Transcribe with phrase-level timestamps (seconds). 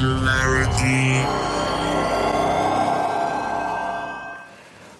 [0.00, 1.20] Singularity.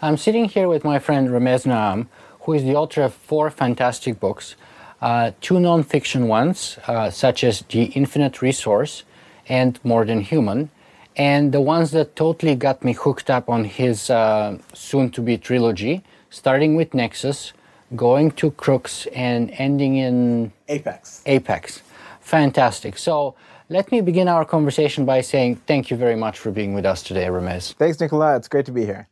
[0.03, 2.08] I'm sitting here with my friend Ramez Naam,
[2.40, 4.56] who is the author of four fantastic books,
[5.01, 9.04] uh, two nonfiction ones, uh, such as The Infinite Resource
[9.49, 10.69] and More Than Human,
[11.17, 15.38] and the ones that totally got me hooked up on his uh, soon to be
[15.38, 17.55] trilogy, starting with Nexus,
[17.96, 21.23] going to Crux, and ending in Apex.
[21.25, 21.80] Apex.
[22.21, 22.98] Fantastic.
[22.98, 23.35] So
[23.70, 27.05] let me begin our conversation by saying thank you very much for being with us
[27.05, 27.73] today, Ramez.
[27.74, 28.37] Thanks, Nikola.
[28.37, 29.06] It's great to be here.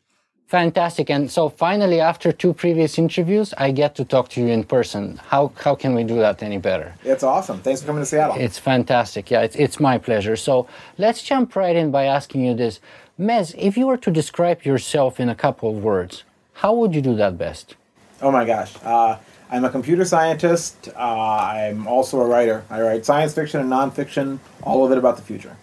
[0.49, 1.11] Fantastic.
[1.11, 5.21] And so finally, after two previous interviews, I get to talk to you in person.
[5.29, 6.95] How, how can we do that any better?
[7.05, 7.61] It's awesome.
[7.61, 8.37] Thanks for coming to Seattle.
[8.37, 9.31] It's fantastic.
[9.31, 10.35] Yeah, it's, it's my pleasure.
[10.37, 10.67] So
[10.97, 12.81] let's jump right in by asking you this.
[13.21, 17.03] Mez, if you were to describe yourself in a couple of words, how would you
[17.03, 17.77] do that best?
[18.21, 18.75] oh my gosh.
[18.83, 19.17] Uh,
[19.51, 20.91] I'm a computer scientist.
[20.95, 22.65] Uh, I'm also a writer.
[22.69, 25.57] I write science fiction and nonfiction, all of it about the future.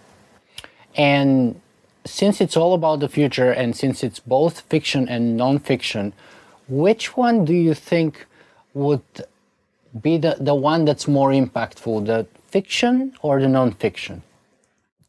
[0.96, 1.62] And
[2.06, 6.14] since it's all about the future and since it's both fiction and nonfiction,
[6.68, 8.26] which one do you think
[8.74, 9.04] would
[10.02, 14.22] be the, the one that's more impactful, the fiction or the nonfiction?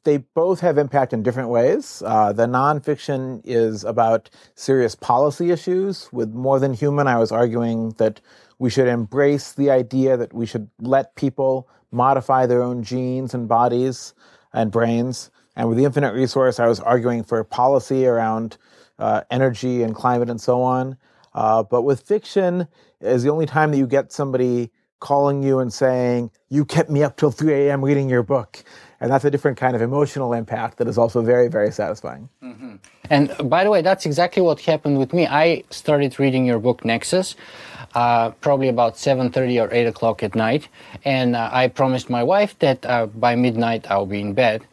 [0.05, 2.03] They both have impact in different ways.
[2.05, 6.09] Uh, the nonfiction is about serious policy issues.
[6.13, 8.21] With More Than Human, I was arguing that
[8.59, 13.49] we should embrace the idea that we should let people modify their own genes and
[13.49, 14.15] bodies
[14.53, 15.31] and brains.
[15.57, 18.59] And with the infinite resource, I was arguing for policy around
[18.99, 20.97] uh, energy and climate and so on.
[21.35, 22.67] Uh, but with fiction,
[23.01, 27.03] is the only time that you get somebody calling you and saying, "You kept me
[27.03, 27.85] up till 3 a.m.
[27.85, 28.65] reading your book,"
[29.01, 32.31] and that's a different kind of emotional impact that is also very, very satisfying.
[32.43, 32.77] Mm-hmm.
[33.11, 35.27] And by the way, that's exactly what happened with me.
[35.27, 37.37] I started reading your book Nexus.
[37.97, 40.69] Uh, probably about 7.30 or 8 o'clock at night.
[41.07, 44.67] And uh, i promised my wife that uh, by midnight i'll be in bed.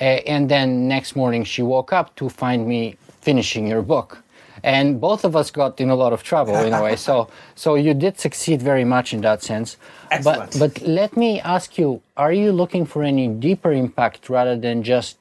[0.00, 4.22] And then next morning she woke up to find me finishing your book.
[4.64, 6.96] And both of us got in a lot of trouble in a way.
[6.96, 9.76] So so you did succeed very much in that sense.
[10.10, 10.58] Excellent.
[10.58, 14.82] but but let me ask you are you looking for any deeper impact rather than
[14.82, 15.18] just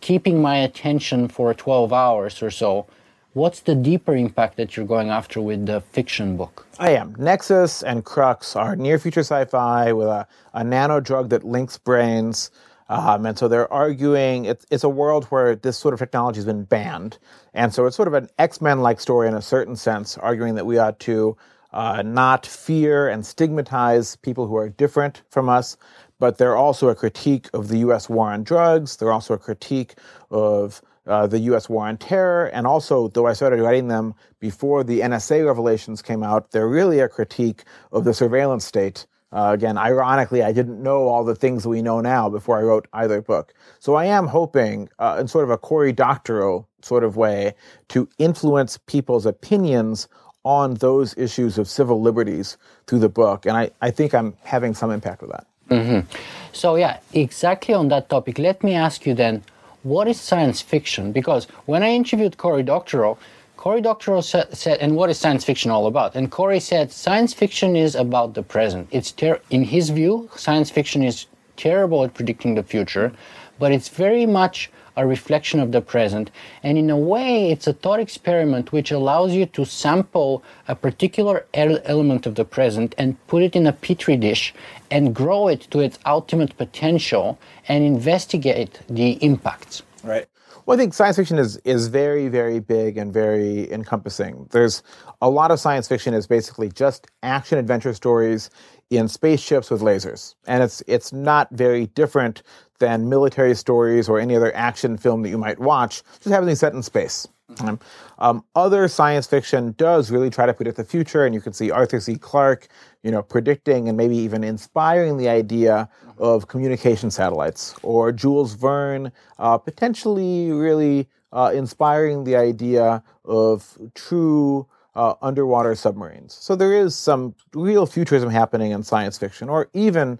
[0.00, 2.86] keeping my attention for 12 hours or so
[3.34, 7.14] what's the deeper impact that you're going after with the fiction book I am.
[7.18, 11.78] Nexus and Crux are near future sci fi with a, a nano drug that links
[11.78, 12.50] brains.
[12.88, 16.44] Um, and so they're arguing it's, it's a world where this sort of technology has
[16.44, 17.18] been banned.
[17.54, 20.56] And so it's sort of an X Men like story in a certain sense, arguing
[20.56, 21.36] that we ought to
[21.72, 25.76] uh, not fear and stigmatize people who are different from us.
[26.18, 28.96] But they're also a critique of the US war on drugs.
[28.96, 29.94] They're also a critique
[30.30, 31.68] of uh, the U.S.
[31.68, 36.22] war on terror, and also, though I started writing them before the NSA revelations came
[36.22, 39.06] out, they're really a critique of the surveillance state.
[39.32, 42.86] Uh, again, ironically, I didn't know all the things we know now before I wrote
[42.92, 43.52] either book.
[43.80, 47.54] So I am hoping, uh, in sort of a Cory Doctorow sort of way,
[47.88, 50.08] to influence people's opinions
[50.44, 53.44] on those issues of civil liberties through the book.
[53.44, 55.46] And I, I think I'm having some impact with that.
[55.68, 56.08] Mm-hmm.
[56.52, 59.42] So, yeah, exactly on that topic, let me ask you then
[59.84, 61.12] what is science fiction?
[61.12, 63.16] Because when I interviewed Cory Doctorow,
[63.56, 66.14] Cory Doctorow sa- said, and what is science fiction all about?
[66.16, 68.88] And Cory said, science fiction is about the present.
[68.90, 73.12] It's ter- in his view, science fiction is terrible at predicting the future,
[73.58, 76.30] but it's very much a reflection of the present.
[76.62, 81.46] And in a way, it's a thought experiment which allows you to sample a particular
[81.54, 84.54] element of the present and put it in a petri dish
[84.90, 87.38] and grow it to its ultimate potential
[87.68, 89.82] and investigate the impacts.
[90.02, 90.26] Right.
[90.66, 94.48] Well, I think science fiction is, is very, very big and very encompassing.
[94.50, 94.82] There's
[95.20, 98.48] a lot of science fiction is basically just action adventure stories
[98.88, 100.34] in spaceships with lasers.
[100.46, 102.42] And it's it's not very different
[102.78, 106.60] than military stories or any other action film that you might watch, just having these
[106.60, 107.28] set in space.
[107.60, 107.78] Um,
[108.18, 111.70] um, other science fiction does really try to predict the future, and you can see
[111.70, 112.16] Arthur C.
[112.16, 112.68] Clarke,
[113.02, 115.88] you know, predicting and maybe even inspiring the idea
[116.18, 124.66] of communication satellites, or Jules Verne uh, potentially really uh, inspiring the idea of true
[124.94, 126.34] uh, underwater submarines.
[126.34, 130.18] So there is some real futurism happening in science fiction, or even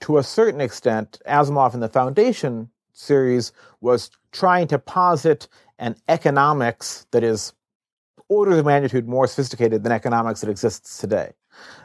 [0.00, 5.48] to a certain extent, Asimov in the Foundation series was trying to posit
[5.78, 7.52] an economics that is
[8.28, 11.32] orders of magnitude more sophisticated than economics that exists today.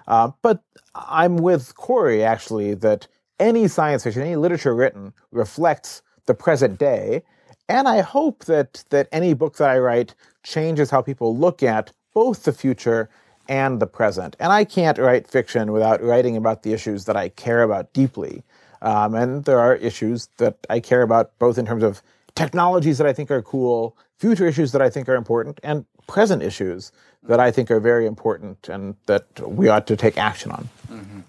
[0.08, 0.63] Uh, but
[0.96, 3.08] I'm with Cory, actually that
[3.40, 7.24] any science fiction, any literature written reflects the present day,
[7.69, 10.13] and I hope that that any book that I write
[10.44, 13.10] changes how people look at both the future
[13.51, 14.38] and the present.
[14.39, 18.44] And I can't write fiction without writing about the issues that I care about deeply.
[18.81, 22.01] Um, and there are issues that I care about, both in terms of
[22.33, 26.42] technologies that I think are cool, future issues that I think are important, and present
[26.42, 26.94] issues
[27.24, 30.69] that I think are very important and that we ought to take action on.
[30.89, 31.19] Mm-hmm.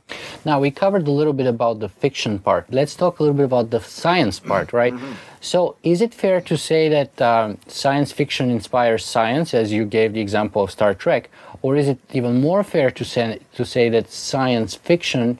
[0.44, 2.72] Now, we covered a little bit about the fiction part.
[2.72, 4.94] Let's talk a little bit about the science part, right?
[4.94, 5.12] Mm-hmm.
[5.40, 10.14] So, is it fair to say that um, science fiction inspires science, as you gave
[10.14, 11.30] the example of Star Trek?
[11.62, 15.38] Or is it even more fair to say, to say that science fiction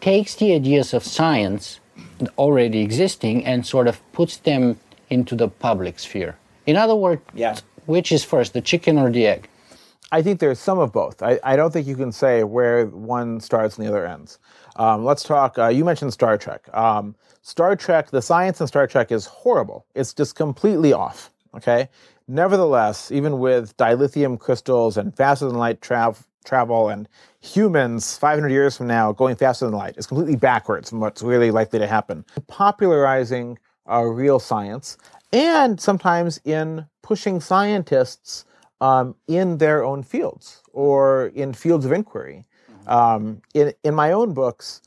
[0.00, 1.80] takes the ideas of science
[2.36, 6.36] already existing and sort of puts them into the public sphere?
[6.66, 7.56] In other words, yeah.
[7.86, 9.48] which is first, the chicken or the egg?
[10.12, 11.22] I think there's some of both.
[11.22, 14.38] I, I don't think you can say where one starts and the other ends.
[14.76, 15.58] Um, let's talk.
[15.58, 16.68] Uh, you mentioned Star Trek.
[16.74, 19.86] Um, Star Trek, the science in Star Trek is horrible.
[19.94, 21.30] It's just completely off.
[21.54, 21.88] Okay.
[22.28, 26.14] Nevertheless, even with dilithium crystals and faster than light tra-
[26.44, 27.08] travel and
[27.40, 31.50] humans 500 years from now going faster than light, it's completely backwards from what's really
[31.50, 32.24] likely to happen.
[32.48, 33.58] Popularizing
[33.88, 34.96] uh, real science
[35.32, 38.44] and sometimes in pushing scientists
[38.80, 42.44] um, in their own fields or in fields of inquiry.
[42.70, 42.88] Mm-hmm.
[42.88, 44.82] Um, in, in my own books,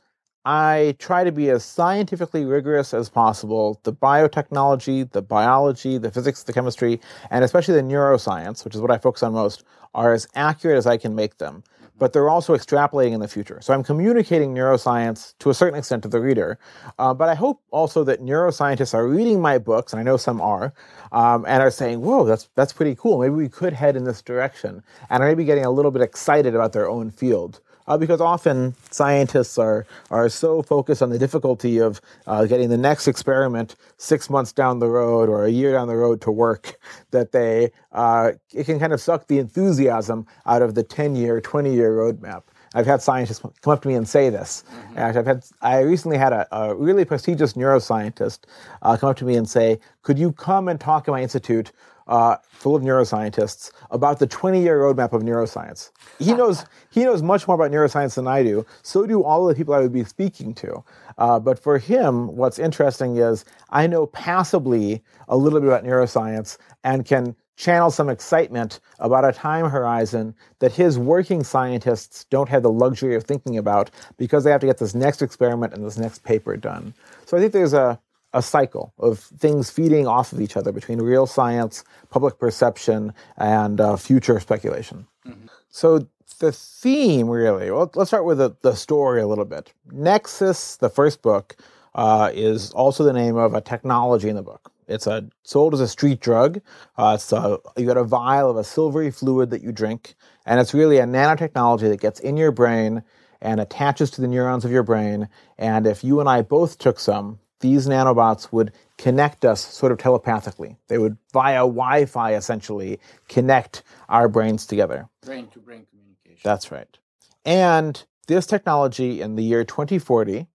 [0.45, 3.79] I try to be as scientifically rigorous as possible.
[3.83, 8.91] The biotechnology, the biology, the physics, the chemistry, and especially the neuroscience, which is what
[8.91, 9.63] I focus on most,
[9.93, 11.63] are as accurate as I can make them
[11.99, 13.59] but they're also extrapolating in the future.
[13.61, 16.57] So I'm communicating neuroscience to a certain extent to the reader.
[16.97, 20.41] Uh, but I hope also that neuroscientists are reading my books, and I know some
[20.41, 20.73] are,
[21.11, 23.19] um, and are saying, "Whoa, that's that's pretty cool.
[23.19, 26.55] Maybe we could head in this direction," and are maybe getting a little bit excited
[26.55, 27.59] about their own field
[27.89, 32.77] uh, because often scientists are are so focused on the difficulty of uh, getting the
[32.77, 36.79] next experiment six months down the road or a year down the road to work
[37.11, 41.41] that they uh, it can kind of suck the enthusiasm out of the 10 year
[41.41, 42.43] 20 year roadmap
[42.75, 44.63] I've had scientists come up to me and say this.
[44.71, 44.99] Mm-hmm.
[44.99, 48.41] I've had, I recently had a, a really prestigious neuroscientist
[48.83, 51.71] uh, come up to me and say, "Could you come and talk at my institute
[52.09, 55.91] uh, full of neuroscientists about the 20-year roadmap of neuroscience.
[56.17, 58.65] He knows he knows much more about neuroscience than I do.
[58.81, 60.83] So do all the people I would be speaking to.
[61.19, 66.57] Uh, but for him, what's interesting is I know passably a little bit about neuroscience
[66.83, 72.63] and can channel some excitement about a time horizon that his working scientists don't have
[72.63, 75.97] the luxury of thinking about because they have to get this next experiment and this
[75.97, 76.93] next paper done.
[77.25, 77.99] So I think there's a
[78.33, 83.81] a cycle of things feeding off of each other between real science, public perception, and
[83.81, 85.07] uh, future speculation.
[85.25, 85.47] Mm-hmm.
[85.69, 86.07] So
[86.39, 89.73] the theme, really, well, let's start with the, the, story a little bit.
[89.91, 91.55] Nexus, the first book,
[91.95, 94.71] uh, is also the name of a technology in the book.
[94.87, 96.61] It's a, sold as a street drug.
[96.97, 100.15] Uh, it's a, you got a vial of a silvery fluid that you drink,
[100.45, 103.03] and it's really a nanotechnology that gets in your brain
[103.41, 105.29] and attaches to the neurons of your brain.
[105.57, 109.97] And if you and I both took some, these nanobots would connect us sort of
[109.97, 110.77] telepathically.
[110.87, 115.07] They would, via Wi Fi essentially, connect our brains together.
[115.25, 116.41] Brain to brain communication.
[116.43, 116.97] That's right.
[117.45, 120.47] And this technology in the year 2040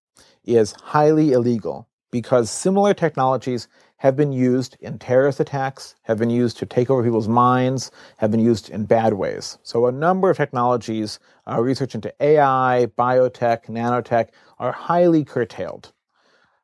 [0.45, 3.67] is highly illegal because similar technologies
[3.97, 8.31] have been used in terrorist attacks, have been used to take over people's minds, have
[8.31, 9.59] been used in bad ways.
[9.63, 11.19] So, a number of technologies,
[11.49, 14.29] uh, research into AI, biotech, nanotech,
[14.59, 15.93] are highly curtailed.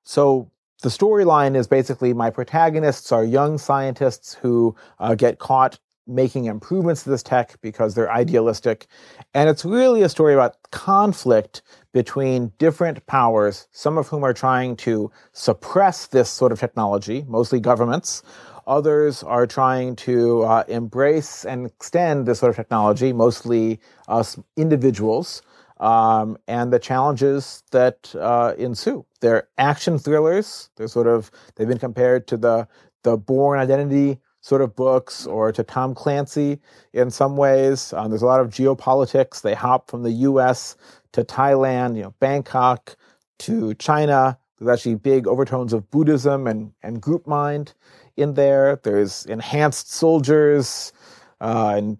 [0.04, 0.50] So
[0.82, 7.04] the storyline is basically my protagonists are young scientists who uh, get caught making improvements
[7.04, 8.86] to this tech because they're idealistic.
[9.34, 14.76] And it's really a story about conflict between different powers, some of whom are trying
[14.76, 18.22] to suppress this sort of technology, mostly governments.
[18.66, 25.42] Others are trying to uh, embrace and extend this sort of technology, mostly us individuals
[25.80, 29.04] um, and the challenges that uh, ensue.
[29.20, 30.70] They're action thrillers.
[30.76, 32.68] They're sort of they've been compared to the
[33.02, 36.60] the Bourne Identity sort of books or to Tom Clancy
[36.92, 37.92] in some ways.
[37.94, 39.42] Um, there's a lot of geopolitics.
[39.42, 40.76] They hop from the U.S.
[41.12, 42.96] to Thailand, you know, Bangkok
[43.40, 44.38] to China.
[44.58, 47.72] There's actually big overtones of Buddhism and and group mind
[48.16, 48.78] in there.
[48.82, 50.92] There's enhanced soldiers
[51.40, 51.98] uh, and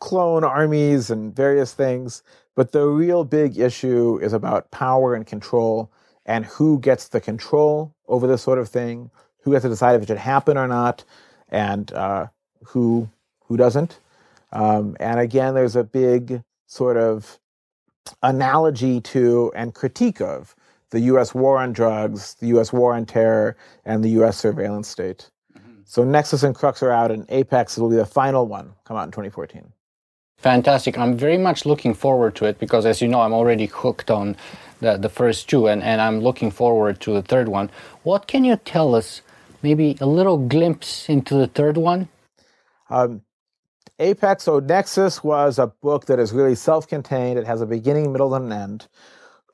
[0.00, 2.24] clone armies and various things.
[2.54, 5.90] But the real big issue is about power and control
[6.26, 10.02] and who gets the control over this sort of thing, who gets to decide if
[10.02, 11.04] it should happen or not,
[11.48, 12.26] and uh,
[12.64, 13.08] who
[13.46, 13.98] who doesn't.
[14.52, 17.38] Um, and again, there's a big sort of
[18.22, 20.54] analogy to and critique of
[20.90, 21.34] the U.S.
[21.34, 22.72] war on drugs, the U.S.
[22.72, 24.36] war on terror, and the U.S.
[24.36, 25.30] surveillance state.
[25.56, 25.80] Mm-hmm.
[25.84, 29.04] So Nexus and Crux are out, and Apex will be the final one, come out
[29.04, 29.72] in 2014.
[30.42, 30.98] Fantastic.
[30.98, 34.36] I'm very much looking forward to it because, as you know, I'm already hooked on
[34.80, 37.70] the, the first two, and, and I'm looking forward to the third one.
[38.02, 39.22] What can you tell us,
[39.62, 42.08] maybe a little glimpse into the third one?
[42.90, 43.22] Um,
[44.00, 47.38] Apex, Nexus was a book that is really self contained.
[47.38, 48.88] It has a beginning, middle, and an end.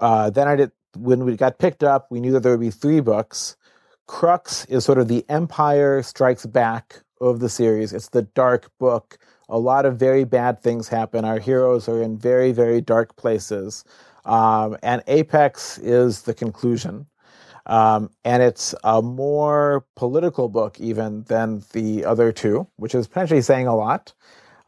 [0.01, 2.71] Uh, then I did, when we got picked up, we knew that there would be
[2.71, 3.59] three books.
[4.07, 7.93] Crux is sort of the Empire Strikes Back of the series.
[7.93, 9.19] It's the dark book.
[9.49, 11.25] A lot of very bad things happen.
[11.25, 13.85] Our heroes are in very, very dark places.
[14.25, 17.07] Um, and Apex is the conclusion.
[17.67, 23.43] Um, and it's a more political book even than the other two, which is potentially
[23.43, 24.13] saying a lot.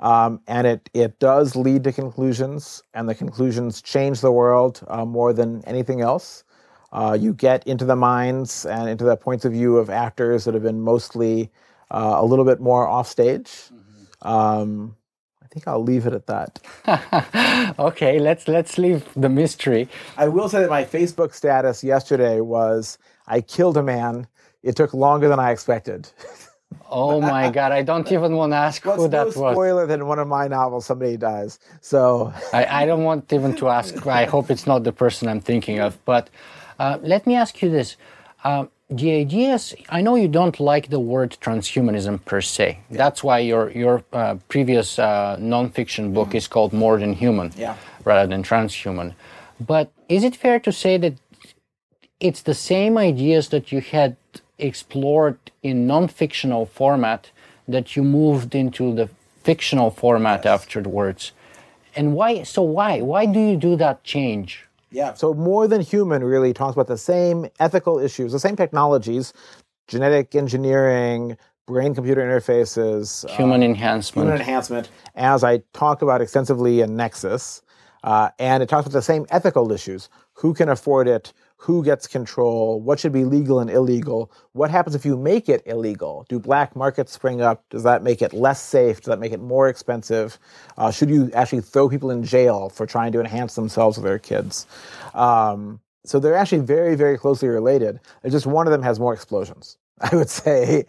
[0.01, 5.05] Um, and it it does lead to conclusions, and the conclusions change the world uh,
[5.05, 6.43] more than anything else.
[6.93, 10.55] Uh, you get into the minds and into the points of view of actors that
[10.55, 11.51] have been mostly
[11.91, 13.47] uh, a little bit more offstage.
[13.47, 13.90] Mm-hmm.
[14.23, 14.97] Um,
[15.43, 16.61] I think I'll leave it at that.
[17.79, 19.89] okay, let's let's leave the mystery.
[20.17, 24.29] I will say that my Facebook status yesterday was I killed a man.
[24.63, 26.11] It took longer than I expected.
[26.89, 27.73] Oh my god!
[27.73, 29.55] I don't even want to ask What's who that no was.
[29.55, 31.59] Spoiler than one of my novels, somebody dies.
[31.81, 34.07] So I, I don't want even to ask.
[34.07, 35.99] I hope it's not the person I'm thinking of.
[36.05, 36.31] But
[36.79, 37.97] uh, let me ask you this:
[38.45, 39.75] uh, the ideas.
[39.89, 42.79] I know you don't like the word transhumanism per se.
[42.91, 42.97] Yeah.
[42.97, 46.35] That's why your your uh, previous uh, nonfiction book mm.
[46.37, 47.77] is called More Than Human, yeah.
[48.05, 49.15] rather than transhuman.
[49.61, 51.15] But is it fair to say that
[52.19, 54.17] it's the same ideas that you had
[54.59, 57.31] explored in non-fictional format
[57.67, 59.09] that you moved into the
[59.43, 60.53] fictional format yes.
[60.53, 61.33] afterwards
[61.97, 65.15] and why so why why do you do that change yeah.
[65.15, 69.33] So more than human really talks about the same ethical issues the same technologies
[69.89, 74.27] genetic engineering brain computer interfaces human uh, enhancement.
[74.27, 77.63] human enhancement as i talk about extensively in nexus
[78.03, 80.09] uh, and it talks about the same ethical issues.
[80.35, 84.95] Who can afford it who gets control, what should be legal and illegal, what happens
[84.95, 86.25] if you make it illegal?
[86.31, 87.63] Do black markets spring up?
[87.69, 88.97] Does that make it less safe?
[88.97, 90.39] Does that make it more expensive?
[90.79, 94.19] Uh, should you actually throw people in jail for trying to enhance themselves or their
[94.19, 94.67] kids?
[95.13, 98.01] Um, so they're actually very, very closely related.
[98.25, 100.87] It's just one of them has more explosions, I would say.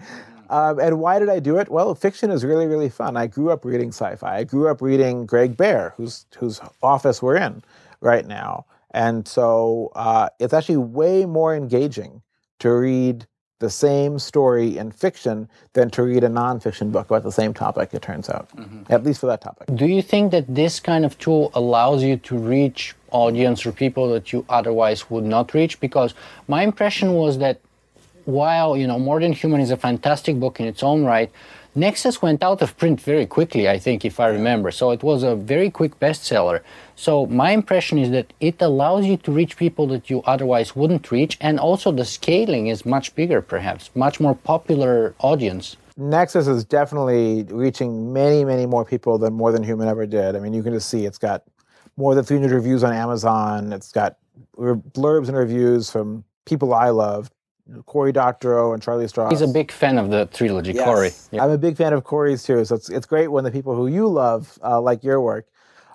[0.49, 1.67] Um, and why did I do it?
[1.67, 3.17] Well, fiction is really, really fun.
[3.17, 4.37] I grew up reading sci-fi.
[4.37, 7.61] I grew up reading Greg Bear, whose whose office we're in
[7.99, 8.65] right now.
[8.91, 12.21] And so uh, it's actually way more engaging
[12.59, 13.25] to read
[13.59, 17.93] the same story in fiction than to read a nonfiction book about the same topic,
[17.93, 18.91] it turns out, mm-hmm.
[18.91, 19.67] at least for that topic.
[19.75, 24.09] Do you think that this kind of tool allows you to reach audience or people
[24.13, 25.79] that you otherwise would not reach?
[25.79, 26.15] Because
[26.47, 27.61] my impression was that
[28.25, 31.31] while, you know, More Than Human is a fantastic book in its own right,
[31.73, 34.71] Nexus went out of print very quickly, I think, if I remember.
[34.71, 36.61] So it was a very quick bestseller.
[36.97, 41.11] So my impression is that it allows you to reach people that you otherwise wouldn't
[41.11, 45.77] reach, and also the scaling is much bigger, perhaps, much more popular audience.
[45.95, 50.35] Nexus is definitely reaching many, many more people than More Than Human ever did.
[50.35, 51.43] I mean, you can just see it's got
[51.95, 53.71] more than 300 reviews on Amazon.
[53.71, 54.17] It's got
[54.57, 57.29] blurbs and reviews from people I love,
[57.85, 59.31] Cory Doctorow and Charlie Stross.
[59.31, 60.85] He's a big fan of the trilogy, yes.
[60.85, 61.11] Cory.
[61.31, 61.43] Yeah.
[61.43, 62.65] I'm a big fan of Cory's too.
[62.65, 65.47] So it's, it's great when the people who you love uh, like your work.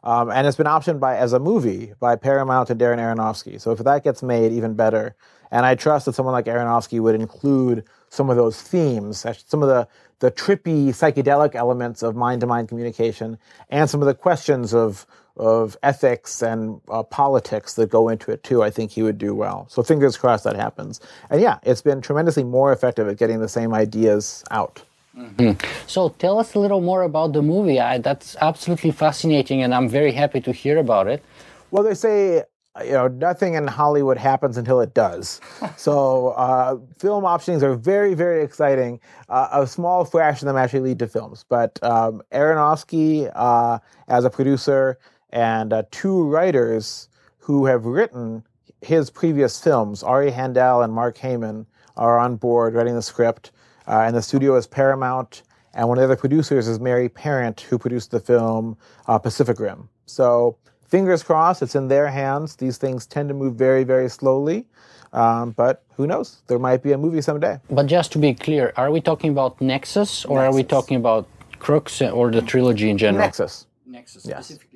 [0.04, 3.60] Um, and it's been optioned by as a movie by Paramount and Darren Aronofsky.
[3.60, 5.16] So if that gets made, even better.
[5.50, 9.68] And I trust that someone like Aronofsky would include some of those themes, some of
[9.68, 13.36] the the trippy psychedelic elements of mind-to-mind communication,
[13.68, 18.42] and some of the questions of of ethics and uh, politics that go into it
[18.42, 18.62] too.
[18.62, 19.66] I think he would do well.
[19.68, 21.00] So fingers crossed that happens.
[21.30, 24.82] And yeah, it's been tremendously more effective at getting the same ideas out.
[25.16, 25.52] Mm-hmm.
[25.86, 27.80] So tell us a little more about the movie.
[27.80, 31.24] I, that's absolutely fascinating, and I'm very happy to hear about it.
[31.70, 32.42] Well, they say
[32.84, 35.40] you know nothing in Hollywood happens until it does.
[35.76, 39.00] so uh, film optionings are very very exciting.
[39.28, 43.78] Uh, a small fraction of them actually lead to films, but um, Aronofsky uh,
[44.08, 44.98] as a producer
[45.30, 48.44] and uh, two writers who have written
[48.80, 51.66] his previous films, Ari Handel and Mark Heyman,
[51.96, 53.52] are on board writing the script.
[53.86, 55.42] Uh, and the studio is Paramount.
[55.74, 59.60] And one of the other producers is Mary Parent, who produced the film uh, Pacific
[59.60, 59.88] Rim.
[60.06, 60.56] So
[60.86, 62.56] fingers crossed, it's in their hands.
[62.56, 64.66] These things tend to move very, very slowly.
[65.12, 66.42] Um, but who knows?
[66.46, 67.58] There might be a movie someday.
[67.70, 70.52] But just to be clear, are we talking about Nexus or Nexus.
[70.52, 71.28] are we talking about
[71.58, 73.24] Crux or the trilogy in general?
[73.24, 73.66] Nexus.
[73.86, 74.46] Nexus, yes.
[74.46, 74.75] specifically.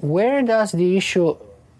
[0.00, 1.36] Where does the issue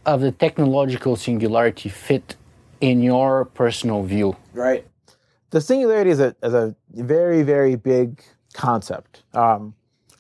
[0.07, 2.37] of the technological singularity fit
[2.81, 4.37] in your personal view?
[4.53, 4.87] Right
[5.51, 8.23] the singularity is a, is a very, very big
[8.53, 9.23] concept.
[9.35, 9.75] Um,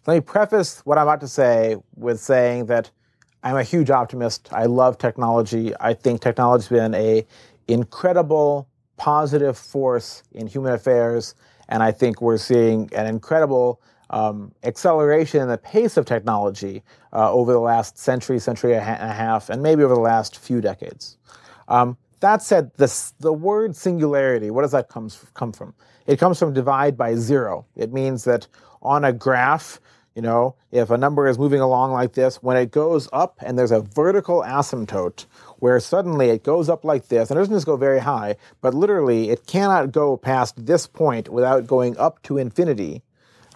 [0.06, 2.90] let me preface what I'm about to say with saying that
[3.42, 4.48] I'm a huge optimist.
[4.52, 5.72] I love technology.
[5.80, 7.26] I think technology's been a
[7.68, 11.34] incredible positive force in human affairs,
[11.68, 13.80] and I think we're seeing an incredible
[14.10, 19.12] um, acceleration in the pace of technology uh, over the last century, century and a
[19.12, 21.16] half, and maybe over the last few decades.
[21.68, 25.74] Um, that said, this, the word singularity, what does that comes, come from?
[26.06, 27.64] It comes from divide by zero.
[27.76, 28.46] It means that
[28.82, 29.80] on a graph,
[30.14, 33.58] you know, if a number is moving along like this, when it goes up and
[33.58, 35.26] there's a vertical asymptote
[35.60, 38.74] where suddenly it goes up like this, and it doesn't just go very high, but
[38.74, 43.02] literally it cannot go past this point without going up to infinity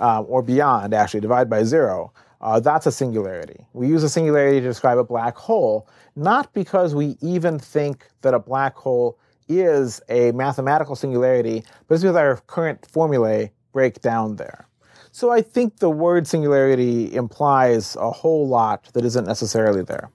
[0.00, 2.12] uh, or beyond, actually, divide by zero.
[2.40, 3.66] Uh, that's a singularity.
[3.72, 8.34] We use a singularity to describe a black hole, not because we even think that
[8.34, 14.36] a black hole is a mathematical singularity, but it's because our current formulae break down
[14.36, 14.68] there.
[15.10, 20.10] So I think the word singularity implies a whole lot that isn't necessarily there.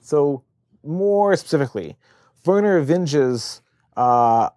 [0.00, 0.44] So
[0.84, 1.96] more specifically,
[2.44, 3.60] Vernor Vinge's
[3.96, 4.50] uh,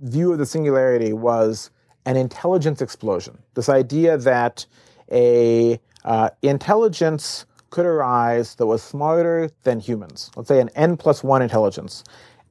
[0.00, 1.70] view of the singularity was
[2.06, 3.38] an intelligence explosion.
[3.54, 4.66] This idea that
[5.10, 10.30] a uh, intelligence could arise that was smarter than humans.
[10.36, 12.04] Let's say an n plus one intelligence,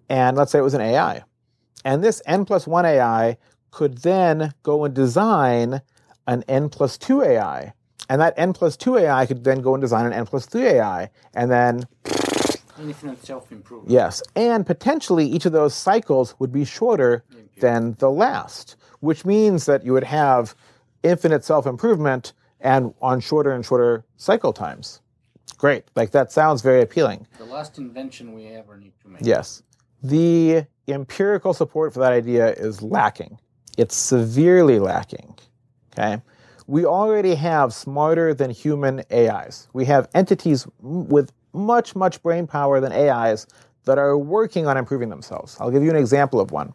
[0.09, 1.23] and let's say it was an AI,
[1.85, 3.37] and this n plus one AI
[3.71, 5.81] could then go and design
[6.27, 7.73] an n plus two AI,
[8.09, 10.65] and that n plus two AI could then go and design an n plus three
[10.65, 11.85] AI, and then
[12.79, 13.91] infinite self-improvement.
[13.91, 17.23] Yes, and potentially each of those cycles would be shorter
[17.59, 20.55] than the last which means that you would have
[21.03, 25.01] infinite self improvement and on shorter and shorter cycle times.
[25.57, 25.83] Great.
[25.93, 27.27] Like that sounds very appealing.
[27.37, 29.21] The last invention we ever need to make.
[29.21, 29.61] Yes.
[30.01, 33.37] The empirical support for that idea is lacking.
[33.77, 35.35] It's severely lacking.
[35.91, 36.21] Okay.
[36.65, 39.67] We already have smarter than human AIs.
[39.73, 43.47] We have entities with much, much brain power than AIs
[43.85, 45.57] that are working on improving themselves.
[45.59, 46.73] I'll give you an example of one.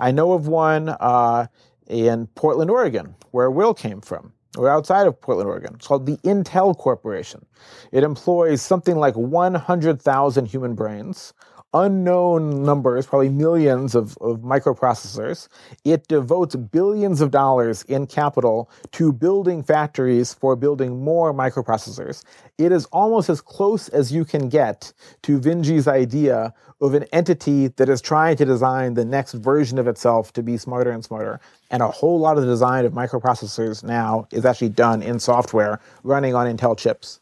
[0.00, 1.46] I know of one uh,
[1.88, 5.74] in Portland, Oregon, where Will came from, or outside of Portland, Oregon.
[5.74, 7.44] It's called the Intel Corporation.
[7.92, 11.32] It employs something like 100,000 human brains
[11.74, 15.48] unknown numbers, probably millions of, of microprocessors.
[15.84, 22.24] It devotes billions of dollars in capital to building factories for building more microprocessors.
[22.56, 27.68] It is almost as close as you can get to Vinge's idea of an entity
[27.68, 31.40] that is trying to design the next version of itself to be smarter and smarter.
[31.70, 35.80] And a whole lot of the design of microprocessors now is actually done in software
[36.02, 37.20] running on Intel chips.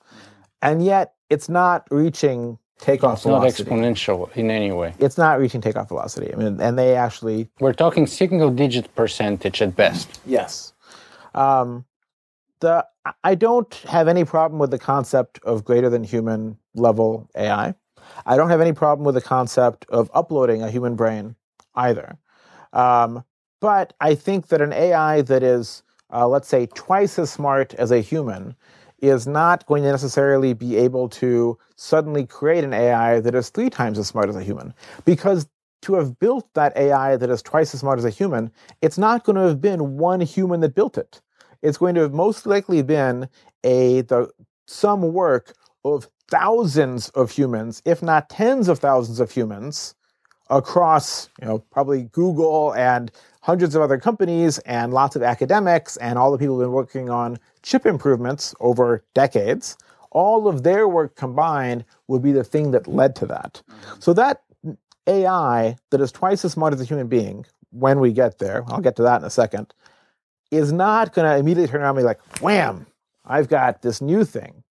[0.62, 3.68] And yet, it's not reaching takeoff it's velocity.
[3.68, 4.94] not exponential in any way.
[4.98, 6.32] It's not reaching takeoff velocity.
[6.32, 7.48] I mean, and they actually.
[7.60, 10.20] We're talking single digit percentage at best.
[10.26, 10.72] Yes.
[11.34, 11.84] Um,
[12.60, 12.86] the
[13.22, 17.74] I don't have any problem with the concept of greater than human level AI.
[18.24, 21.36] I don't have any problem with the concept of uploading a human brain
[21.74, 22.18] either.
[22.72, 23.24] Um,
[23.60, 27.90] but I think that an AI that is, uh, let's say, twice as smart as
[27.90, 28.54] a human
[29.00, 33.70] is not going to necessarily be able to suddenly create an AI that is three
[33.70, 34.72] times as smart as a human.
[35.04, 35.48] Because
[35.82, 38.50] to have built that AI that is twice as smart as a human,
[38.82, 41.20] it's not going to have been one human that built it.
[41.62, 43.28] It's going to have most likely been
[43.64, 44.30] a the
[44.66, 45.54] some work
[45.84, 49.94] of thousands of humans, if not tens of thousands of humans,
[50.50, 53.10] across you know probably Google and
[53.46, 57.08] hundreds of other companies and lots of academics and all the people who've been working
[57.08, 59.76] on chip improvements over decades,
[60.10, 63.62] all of their work combined would be the thing that led to that.
[63.70, 64.00] Mm-hmm.
[64.00, 64.42] So that
[65.06, 68.80] AI that is twice as smart as a human being, when we get there, I'll
[68.80, 69.72] get to that in a second,
[70.50, 72.84] is not going to immediately turn around and be like, wham,
[73.24, 74.64] I've got this new thing.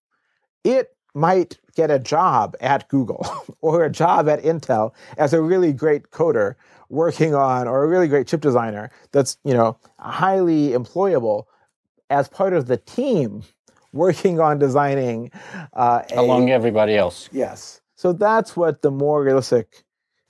[0.64, 3.26] It might get a job at Google
[3.62, 6.56] or a job at Intel as a really great coder
[6.88, 11.44] working on, or a really great chip designer that's, you know, highly employable
[12.10, 13.42] as part of the team
[13.92, 15.30] working on designing
[15.72, 17.28] uh, a, along everybody else.
[17.32, 17.80] Yes.
[17.94, 19.84] So that's what the more realistic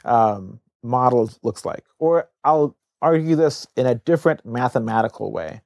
[0.05, 1.85] um, model looks like.
[1.99, 5.61] Or I'll argue this in a different mathematical way.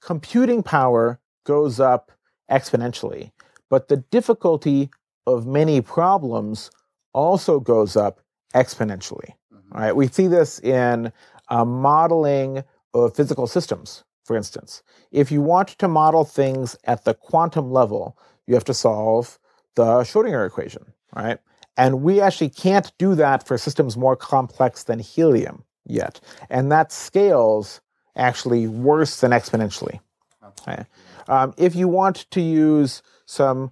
[0.00, 2.12] Computing power goes up
[2.50, 3.32] exponentially,
[3.68, 4.90] but the difficulty
[5.26, 6.70] of many problems
[7.12, 8.20] also goes up
[8.54, 9.34] exponentially.
[9.68, 9.78] Mm-hmm.
[9.78, 9.96] Right?
[9.96, 11.12] We see this in
[11.48, 14.82] uh, modeling of physical systems for instance.
[15.12, 19.38] If you want to model things at the quantum level, you have to solve
[19.76, 21.38] the Schrodinger equation, right?
[21.76, 26.20] And we actually can't do that for systems more complex than helium yet.
[26.50, 27.80] And that scales
[28.16, 30.00] actually worse than exponentially.
[30.42, 30.84] Okay?
[31.28, 33.70] Um, if you want to use some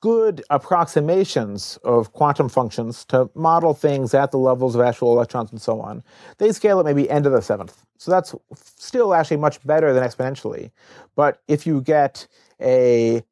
[0.00, 5.60] good approximations of quantum functions to model things at the levels of actual electrons and
[5.60, 6.02] so on.
[6.38, 7.84] They scale at maybe n to the seventh.
[7.98, 10.70] So that's still actually much better than exponentially.
[11.14, 12.26] But if you get
[12.60, 13.22] a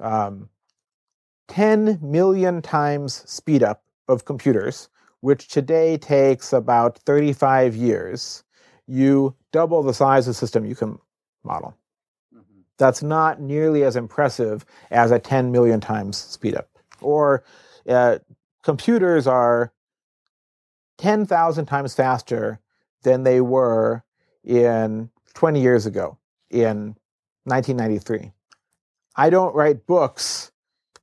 [0.00, 0.48] um,
[1.48, 4.88] 10 million times speed up of computers,
[5.20, 8.44] which today takes about 35 years,
[8.86, 10.98] you double the size of the system you can
[11.44, 11.76] model.
[12.78, 16.68] That's not nearly as impressive as a 10 million times speed up.
[17.00, 17.44] Or
[17.88, 18.18] uh,
[18.62, 19.72] computers are
[20.98, 22.60] 10,000 times faster
[23.02, 24.02] than they were
[24.44, 26.18] in 20 years ago
[26.50, 26.96] in
[27.44, 28.32] 1993.
[29.16, 30.52] I don't write books,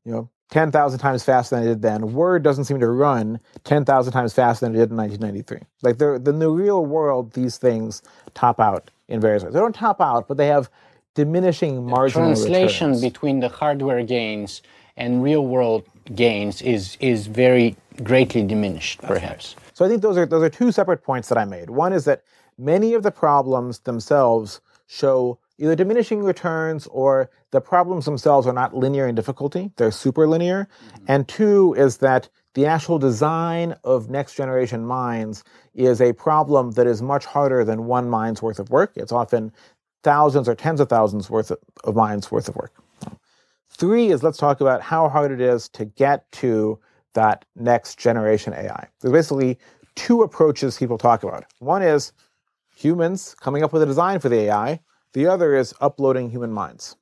[0.05, 2.13] you know, 10,000 times faster than I did then.
[2.13, 5.67] Word doesn't seem to run 10,000 times faster than it did in 1993.
[5.83, 8.01] Like in the real world, these things
[8.33, 9.53] top out in various ways.
[9.53, 10.69] They don't top out, but they have
[11.15, 13.01] diminishing marginal translation returns.
[13.01, 14.61] between the hardware gains
[14.97, 19.55] and real world gains is is very greatly diminished, That's perhaps.
[19.57, 19.71] Right.
[19.75, 21.69] So I think those are those are two separate points that I made.
[21.69, 22.23] One is that
[22.57, 28.75] many of the problems themselves show either diminishing returns or the problems themselves are not
[28.75, 30.65] linear in difficulty, they're superlinear.
[30.65, 31.05] Mm-hmm.
[31.07, 35.43] And two is that the actual design of next generation mines
[35.75, 38.93] is a problem that is much harder than one mine's worth of work.
[38.95, 39.51] It's often
[40.03, 42.73] thousands or tens of thousands worth of, mines worth of work.
[43.69, 46.79] Three is let's talk about how hard it is to get to
[47.13, 48.87] that next generation AI.
[49.01, 49.57] There's basically
[49.95, 51.45] two approaches people talk about.
[51.59, 52.13] One is
[52.75, 54.79] humans coming up with a design for the AI,
[55.13, 56.95] the other is uploading human minds.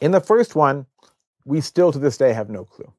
[0.00, 0.86] In the first one,
[1.44, 2.90] we still to this day have no clue,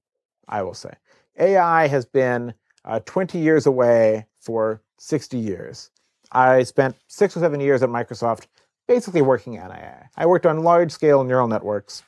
[0.48, 0.94] I will say.
[1.40, 2.54] AI has been
[2.86, 5.90] uh, 20 years away for 60 years.
[6.32, 8.48] I spent six or seven years at Microsoft
[8.88, 10.10] basically working on AI.
[10.16, 12.04] I worked on large scale neural networks,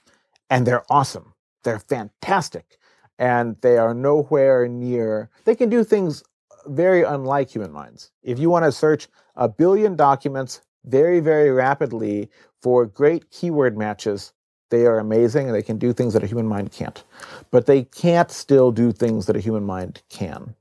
[0.50, 1.34] and they're awesome.
[1.64, 2.78] They're fantastic.
[3.20, 6.24] And they are nowhere near, they can do things
[6.68, 8.12] very unlike human minds.
[8.24, 12.30] If you want to search a billion documents very, very rapidly
[12.62, 14.34] for great keyword matches,
[14.70, 17.04] they are amazing and they can do things that a human mind can't.
[17.52, 20.56] But they can't still do things that a human mind can.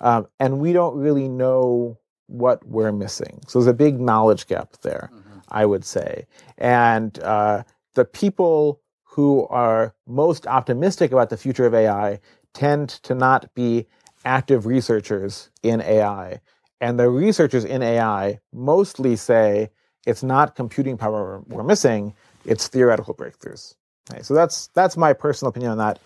[0.00, 3.40] Um, and we don't really know what we're missing.
[3.46, 5.33] So there's a big knowledge gap there, mm-hmm.
[5.48, 6.26] I would say.
[6.58, 12.20] And uh, the people who are most optimistic about the future of AI
[12.52, 13.86] tend to not be
[14.24, 16.40] active researchers in AI.
[16.80, 19.70] And the researchers in AI mostly say
[20.06, 23.74] it's not computing power we're missing, it's theoretical breakthroughs.
[24.10, 25.98] Okay, so that's that's my personal opinion on that.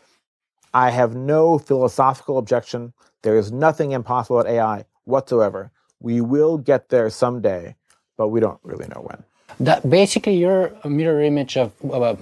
[0.72, 2.92] I have no philosophical objection.
[3.22, 5.72] There is nothing impossible at AI whatsoever.
[6.00, 7.74] We will get there someday,
[8.16, 9.24] but we don't really know when.
[9.60, 12.14] That basically, you're a mirror image of uh,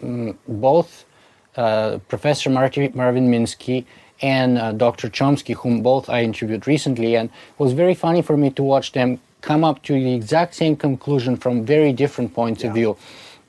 [0.49, 1.05] both
[1.57, 3.85] uh, Professor Marvin Minsky
[4.23, 5.09] and uh, Dr.
[5.09, 8.93] Chomsky, whom both I interviewed recently, and it was very funny for me to watch
[8.93, 12.69] them come up to the exact same conclusion from very different points yeah.
[12.69, 12.97] of view.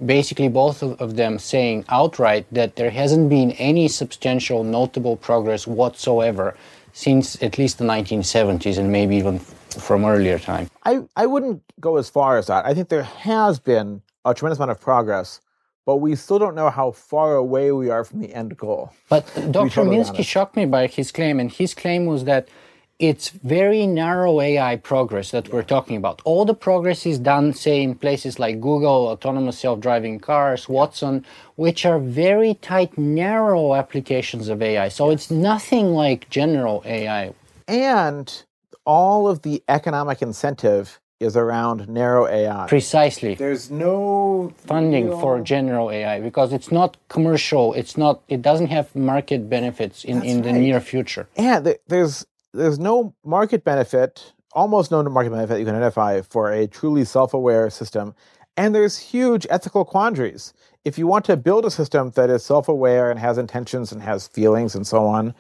[0.06, 6.56] Basically, both of them saying outright that there hasn't been any substantial, notable progress whatsoever
[6.94, 10.70] since at least the 1970s and maybe even from earlier time.
[10.88, 12.66] I, I wouldn't go as far as that.
[12.66, 15.42] I think there has been a tremendous amount of progress
[15.88, 18.92] but we still don't know how far away we are from the end goal.
[19.08, 19.70] But Dr.
[19.70, 22.50] Totally Minsky shocked me by his claim, and his claim was that
[23.00, 26.22] it's very narrow AI progress that we're talking about.
[26.26, 31.26] All the progress is done, say, in places like Google, autonomous self driving cars, Watson,
[31.56, 34.90] which are very tight, narrow applications of AI.
[34.90, 37.34] So it's nothing like general AI.
[37.66, 38.44] And
[38.88, 42.68] all of the economic incentive is around narrow AI.
[42.68, 43.36] Precisely.
[43.36, 45.20] There's no funding real...
[45.20, 47.74] for general AI because it's not commercial.
[47.74, 48.22] It's not.
[48.30, 51.28] It doesn't have market benefits in, in the near future.
[51.38, 56.68] Yeah, there's there's no market benefit, almost no market benefit you can identify for a
[56.68, 58.16] truly self-aware system,
[58.56, 60.54] and there's huge ethical quandaries.
[60.86, 64.28] If you want to build a system that is self-aware and has intentions and has
[64.28, 65.34] feelings and so on,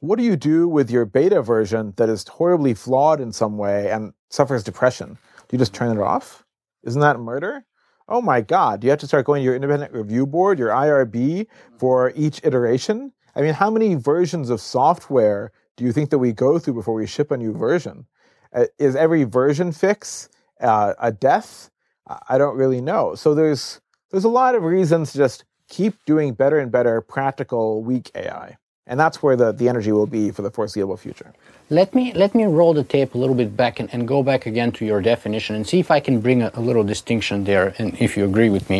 [0.00, 3.90] what do you do with your beta version that is horribly flawed in some way
[3.90, 5.18] and suffers depression?
[5.48, 6.44] Do you just turn it off?
[6.82, 7.64] Isn't that murder?
[8.08, 10.70] Oh my God, do you have to start going to your independent review board, your
[10.70, 11.46] IRB,
[11.78, 13.12] for each iteration?
[13.36, 16.94] I mean, how many versions of software do you think that we go through before
[16.94, 18.06] we ship a new version?
[18.52, 20.28] Uh, is every version fix
[20.60, 21.70] uh, a death?
[22.28, 23.14] I don't really know.
[23.14, 27.84] So there's there's a lot of reasons to just keep doing better and better practical
[27.84, 28.56] weak AI.
[28.90, 31.30] And that's where the, the energy will be for the foreseeable future.
[31.78, 34.42] Let me let me roll the tape a little bit back and, and go back
[34.52, 37.66] again to your definition and see if I can bring a, a little distinction there
[37.78, 38.78] and if you agree with me.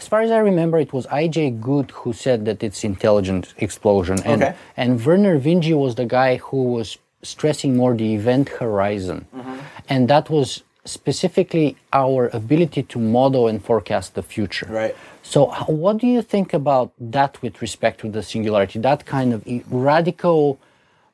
[0.00, 1.38] as far as I remember, it was I.J.
[1.70, 4.54] Good who said that it's intelligent explosion, and Okay.
[4.82, 6.88] and Vernor Vinge was the guy who was
[7.34, 9.58] stressing more the event horizon, mm-hmm.
[9.92, 10.48] and that was
[10.84, 14.66] specifically our ability to model and forecast the future.
[14.68, 14.94] Right.
[15.22, 18.78] So, what do you think about that with respect to the singularity?
[18.78, 19.42] That kind of
[19.72, 20.58] radical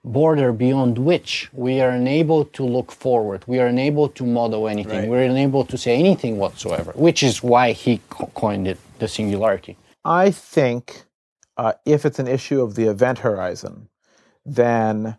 [0.03, 5.01] border beyond which we are unable to look forward, we are unable to model anything,
[5.01, 5.09] Right.
[5.09, 9.77] we're unable to say anything whatsoever, which is why he co- coined it the singularity.
[10.05, 11.05] I think
[11.57, 13.89] uh, if it's an issue of the event horizon,
[14.47, 15.19] then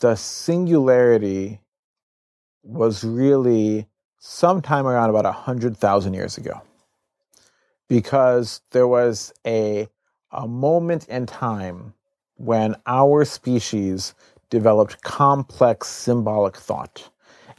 [0.00, 1.60] the singularity
[2.62, 3.86] was really
[4.18, 6.60] sometime around about 100,000 years ago.
[7.88, 9.88] Because there was a,
[10.30, 11.92] a moment in time
[12.36, 14.14] when our species
[14.48, 17.10] developed complex symbolic thought.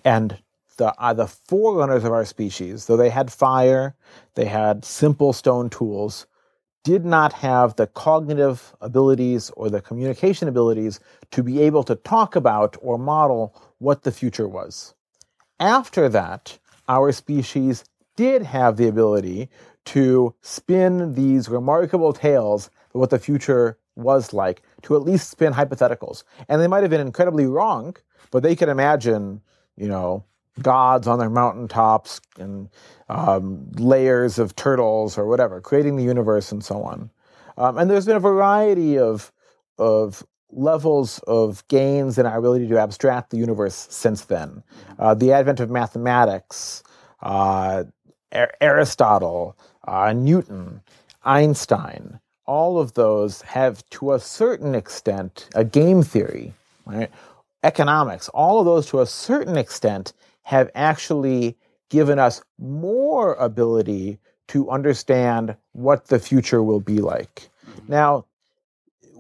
[0.06, 0.38] And
[0.78, 3.96] the, uh, the forerunners of our species, though they had fire,
[4.36, 6.26] they had simple stone tools,
[6.84, 11.00] did not have the cognitive abilities or the communication abilities
[11.32, 14.94] to be able to talk about or model what the future was.
[15.60, 17.84] After that, our species
[18.16, 19.50] did have the ability
[19.86, 25.54] to spin these remarkable tales of what the future was like, to at least spin
[25.54, 26.24] hypotheticals.
[26.48, 27.96] And they might have been incredibly wrong,
[28.32, 29.42] but they could imagine,
[29.76, 30.24] you know,
[30.62, 32.70] gods on their mountaintops and
[33.10, 37.10] um, layers of turtles or whatever, creating the universe and so on.
[37.58, 39.32] Um, and there's been a variety of
[39.80, 40.24] of
[40.56, 44.64] levels of gains in our ability to abstract the universe since then.
[45.00, 46.84] Uh, the advent of mathematics,
[47.22, 47.84] uh,
[48.62, 50.82] Aristotle, uh, Newton,
[51.24, 56.54] Einstein, all of those have, to a certain extent, a game theory,
[56.86, 57.10] right?
[57.64, 60.14] Economics, all of those, to a certain extent,
[60.44, 61.56] have actually
[61.90, 67.50] given us more ability to understand what the future will be like.
[67.88, 68.26] Now,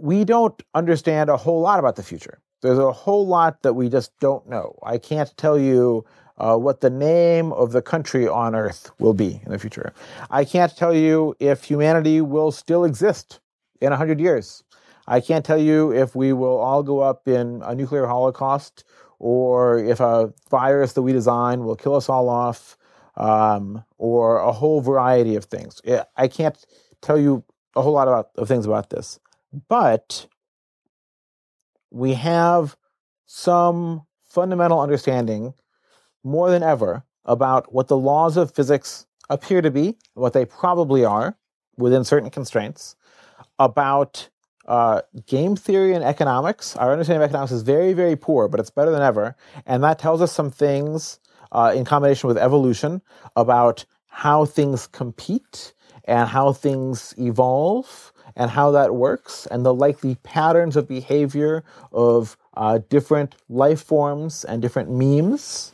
[0.03, 2.37] we don't understand a whole lot about the future.
[2.61, 4.77] There's a whole lot that we just don't know.
[4.83, 6.03] I can't tell you
[6.37, 9.93] uh, what the name of the country on Earth will be in the future.
[10.29, 13.39] I can't tell you if humanity will still exist
[13.79, 14.65] in 100 years.
[15.07, 18.83] I can't tell you if we will all go up in a nuclear holocaust
[19.19, 22.77] or if a virus that we design will kill us all off
[23.15, 25.81] um, or a whole variety of things.
[26.17, 26.57] I can't
[27.01, 29.17] tell you a whole lot of things about this.
[29.69, 30.27] But
[31.91, 32.75] we have
[33.25, 35.53] some fundamental understanding
[36.23, 41.05] more than ever about what the laws of physics appear to be, what they probably
[41.05, 41.37] are
[41.77, 42.95] within certain constraints,
[43.59, 44.29] about
[44.67, 46.75] uh, game theory and economics.
[46.75, 49.35] Our understanding of economics is very, very poor, but it's better than ever.
[49.65, 51.19] And that tells us some things
[51.51, 53.01] uh, in combination with evolution
[53.35, 55.73] about how things compete
[56.05, 62.37] and how things evolve and how that works and the likely patterns of behavior of
[62.55, 65.73] uh, different life forms and different memes.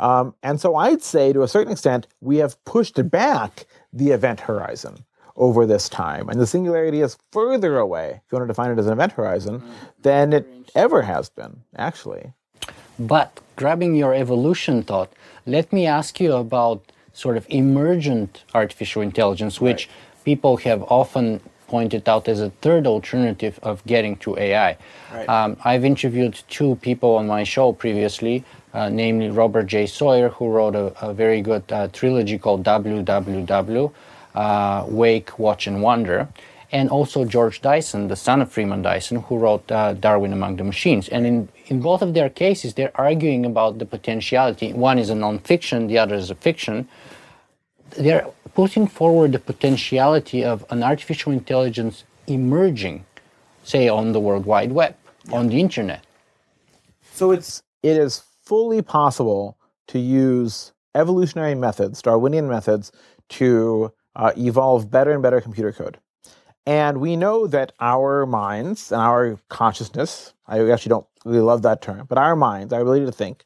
[0.00, 4.40] Um, and so I'd say to a certain extent, we have pushed back the event
[4.40, 5.04] horizon
[5.36, 6.28] over this time.
[6.28, 9.12] And the singularity is further away, if you want to define it as an event
[9.12, 9.62] horizon,
[10.02, 12.32] than it ever has been, actually.
[12.98, 15.12] But grabbing your evolution thought,
[15.46, 19.88] let me ask you about sort of emergent artificial intelligence, which
[20.24, 24.76] people have often pointed out as a third alternative of getting to AI.
[25.12, 25.28] Right.
[25.28, 29.86] Um, I've interviewed two people on my show previously, uh, namely Robert J.
[29.86, 33.92] Sawyer, who wrote a, a very good uh, trilogy called WWW
[34.34, 36.28] uh, Wake, Watch, and Wonder,
[36.72, 40.64] and also George Dyson, the son of Freeman Dyson, who wrote uh, Darwin Among the
[40.64, 41.08] Machines.
[41.08, 44.72] And in, in both of their cases, they're arguing about the potentiality.
[44.72, 46.88] One is a non-fiction, the other is a fiction.
[47.90, 53.04] They're putting forward the potentiality of an artificial intelligence emerging,
[53.64, 54.94] say, on the World Wide Web,
[55.32, 56.04] on the internet.
[57.12, 59.56] So it's it is fully possible
[59.88, 62.92] to use evolutionary methods, Darwinian methods,
[63.28, 65.98] to uh, evolve better and better computer code.
[66.66, 71.82] And we know that our minds and our consciousness, I actually don't really love that
[71.82, 73.44] term, but our minds, our ability to think,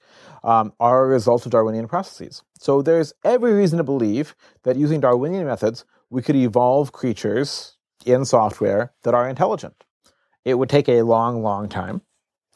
[0.49, 2.43] um, are a result of Darwinian processes.
[2.59, 8.25] So there's every reason to believe that using Darwinian methods, we could evolve creatures in
[8.25, 9.85] software that are intelligent.
[10.47, 12.01] It would take a long, long time.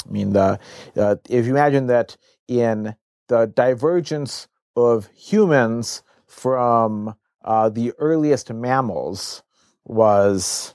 [0.09, 0.59] I mean, the,
[0.97, 2.17] uh, if you imagine that
[2.49, 2.97] in
[3.29, 9.43] the divergence of humans from uh, the earliest mammals
[9.85, 10.75] was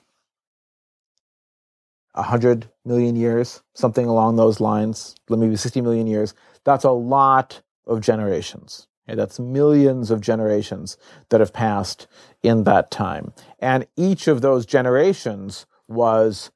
[2.13, 6.35] 100 million years, something along those lines, maybe 60 million years.
[6.67, 8.89] That's a lot of generations.
[9.07, 10.97] Okay, that's millions of generations
[11.29, 12.07] that have passed
[12.43, 13.31] in that time.
[13.59, 16.51] And each of those generations was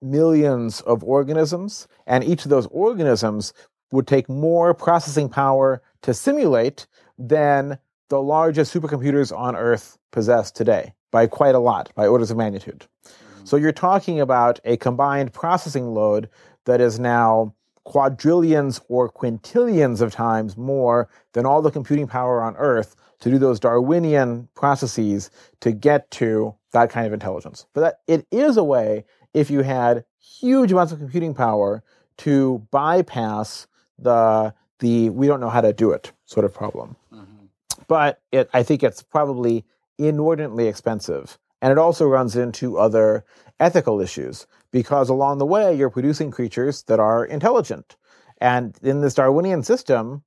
[0.00, 3.52] millions of organisms, and each of those organisms
[3.92, 6.86] would take more processing power to simulate
[7.18, 7.78] than
[8.08, 12.86] the largest supercomputers on Earth possess today by quite a lot, by orders of magnitude.
[13.04, 13.44] Mm-hmm.
[13.44, 16.30] So you're talking about a combined processing load
[16.64, 22.56] that is now quadrillions or quintillions of times more than all the computing power on
[22.56, 27.66] Earth to do those Darwinian processes to get to that kind of intelligence.
[27.72, 31.82] But that, it is a way if you had huge amounts of computing power
[32.18, 33.66] to bypass
[33.98, 36.96] the the we don't know how to do it sort of problem.
[37.12, 37.46] Mm-hmm.
[37.86, 39.64] But it, I think it's probably
[39.98, 43.24] inordinately expensive, and it also runs into other
[43.58, 47.96] ethical issues because along the way you're producing creatures that are intelligent,
[48.40, 50.22] and in this Darwinian system,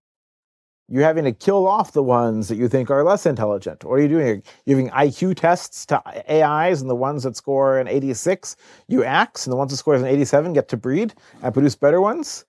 [0.89, 3.83] you're having to kill off the ones that you think are less intelligent.
[3.83, 4.27] What are you doing?
[4.27, 6.01] You're giving IQ tests to
[6.31, 8.55] AIs, and the ones that score an 86
[8.87, 12.01] you axe, and the ones that score an 87 get to breed and produce better
[12.01, 12.45] ones.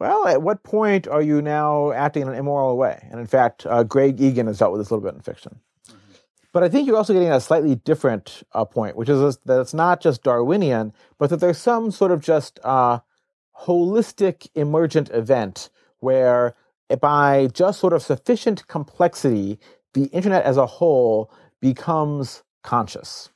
[0.00, 3.06] Well, at what point are you now acting in an immoral way?
[3.10, 5.60] And in fact, uh, Greg Egan has dealt with this a little bit in fiction.
[6.54, 9.74] But I think you're also getting a slightly different uh, point, which is that it's
[9.74, 13.00] not just Darwinian, but that there's some sort of just uh,
[13.62, 16.54] holistic emergent event where
[17.00, 19.58] by just sort of sufficient complexity,
[19.94, 21.28] the internet as a whole
[21.60, 23.30] becomes conscious.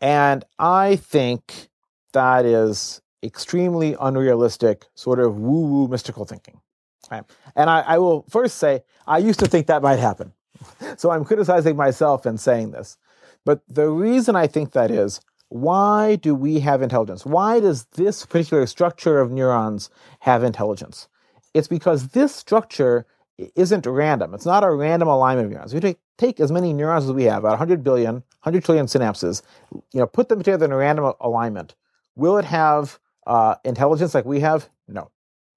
[0.00, 1.68] And I think
[2.14, 6.62] that is extremely unrealistic, sort of woo woo mystical thinking.
[7.10, 7.24] Right?
[7.54, 10.32] And I, I will first say, I used to think that might happen.
[10.96, 12.98] so I'm criticizing myself in saying this.
[13.44, 17.26] But the reason I think that is, why do we have intelligence?
[17.26, 21.08] Why does this particular structure of neurons have intelligence?
[21.52, 23.06] It's because this structure
[23.54, 24.34] isn't random.
[24.34, 25.74] It's not a random alignment of neurons.
[25.74, 29.42] We take, take as many neurons as we have, about 100 billion, 100 trillion synapses,
[29.72, 31.74] you know, put them together in a random alignment.
[32.16, 34.68] Will it have uh, intelligence like we have?
[34.88, 35.10] No.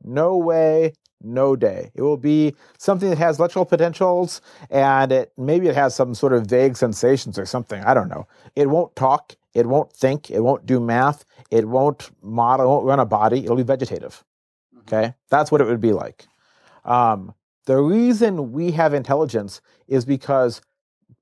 [0.03, 0.93] No way,
[1.25, 1.91] no day.
[1.95, 6.33] It will be something that has electrical potentials and it maybe it has some sort
[6.33, 7.83] of vague sensations or something.
[7.83, 8.27] I don't know.
[8.55, 12.85] It won't talk, it won't think, it won't do math, it won't model, it won't
[12.85, 14.23] run a body, it'll be vegetative.
[14.81, 16.27] Okay, that's what it would be like.
[16.83, 17.33] Um,
[17.65, 20.61] the reason we have intelligence is because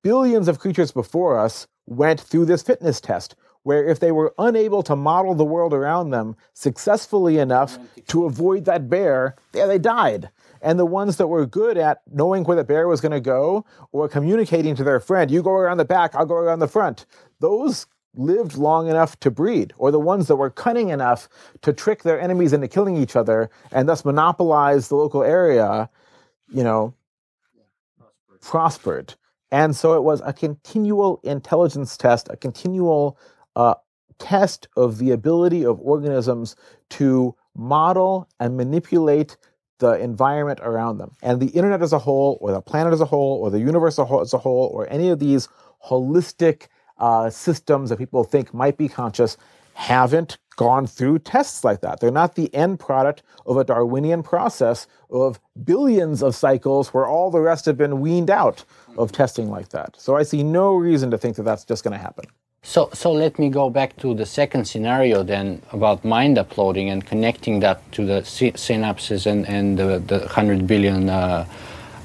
[0.04, 4.84] billions of creatures before us went through this fitness test where if they were unable
[4.84, 10.30] to model the world around them successfully enough to avoid that bear, yeah, they died.
[10.62, 13.66] And the ones that were good at knowing where the bear was going to go
[13.92, 17.06] or communicating to their friend, you go around the back, I'll go around the front,
[17.40, 21.28] those lived long enough to breed, or the ones that were cunning enough
[21.62, 25.90] to trick their enemies into killing each other and thus monopolize the local area,
[26.50, 26.94] you know,
[27.98, 28.42] prospered.
[28.42, 29.16] prospered.
[29.52, 33.18] And so it was a continual intelligence test, a continual
[33.56, 33.76] uh,
[34.20, 36.56] test of the ability of organisms
[36.90, 39.38] to model and manipulate
[39.80, 41.12] the environment around them.
[41.22, 44.00] And the internet as a whole, or the planet as a whole, or the universe
[44.00, 45.50] as a whole, or any of these
[45.86, 49.36] holistic uh, systems that people think might be conscious
[49.74, 52.00] haven't gone through tests like that.
[52.00, 57.32] They're not the end product of a Darwinian process of billions of cycles where all
[57.32, 58.64] the rest have been weaned out
[58.98, 59.96] of testing like that.
[60.00, 62.26] So I see no reason to think that that's just going to happen.
[62.66, 67.06] So, so let me go back to the second scenario then about mind uploading and
[67.06, 71.46] connecting that to the synapses and, and the, the 100 billion uh,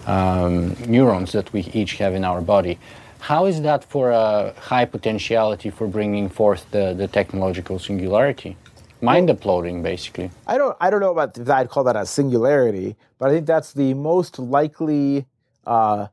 [0.06, 2.76] um, neurons that we each have in our body.
[3.20, 8.56] How is that for a high potentiality for bringing forth the, the technological singularity?
[9.00, 10.28] Mind uploading, basically.
[10.48, 11.48] I don't, I don't know about that.
[11.48, 15.26] I'd call that a singularity, but I think that's the most likely
[15.64, 16.08] uh,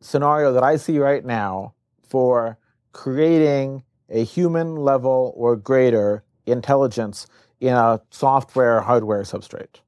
[0.00, 1.74] scenario that I see right now
[2.06, 2.58] for
[2.92, 7.26] creating a human level or greater intelligence
[7.60, 9.80] in a software hardware substrate.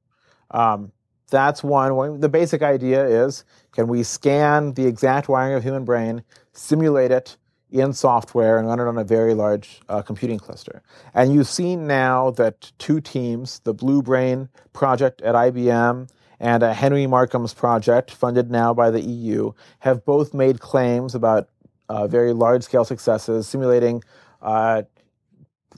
[0.51, 0.91] Um,
[1.29, 2.19] that's one.
[2.19, 7.37] The basic idea is can we scan the exact wiring of human brain, simulate it
[7.71, 10.83] in software, and run it on a very large uh, computing cluster?
[11.15, 16.07] And you've seen now that two teams, the Blue Brain project at IBM
[16.39, 21.49] and Henry Markram's project, funded now by the EU, have both made claims about
[21.93, 24.03] uh, very large scale successes, simulating
[24.41, 24.81] uh,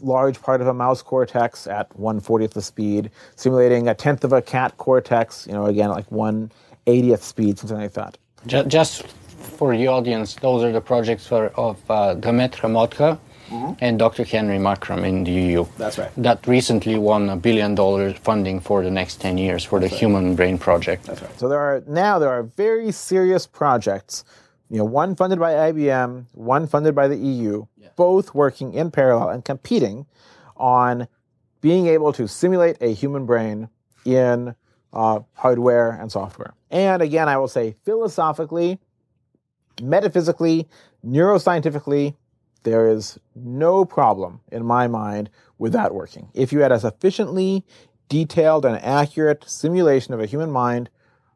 [0.02, 4.42] large part of a mouse cortex at 140th the speed, simulating a tenth of a
[4.42, 8.18] cat cortex, you know, again, like 180th speed, something like that.
[8.68, 9.08] Just
[9.58, 13.20] for the audience, those are the projects for, of uh, Dharmendra Modha,
[13.80, 14.24] and Dr.
[14.24, 15.66] Henry Markram in the EU.
[15.78, 16.12] That's right.
[16.18, 20.36] That recently won a billion dollars funding for the next 10 years for the Human
[20.36, 21.06] Brain Project.
[21.06, 21.40] That's right.
[21.40, 24.24] So there are now there are very serious projects,
[24.70, 29.30] you know, one funded by IBM, one funded by the EU, both working in parallel
[29.30, 30.06] and competing
[30.58, 31.08] on
[31.62, 33.70] being able to simulate a human brain
[34.06, 34.56] in
[34.94, 36.54] uh, hardware and software.
[36.72, 38.80] And again, I will say philosophically,
[39.82, 40.68] metaphysically,
[41.06, 42.16] neuroscientifically,
[42.64, 46.30] there is no problem in my mind with that working.
[46.34, 47.64] If you had a sufficiently
[48.10, 50.90] detailed and accurate simulation of a human mind,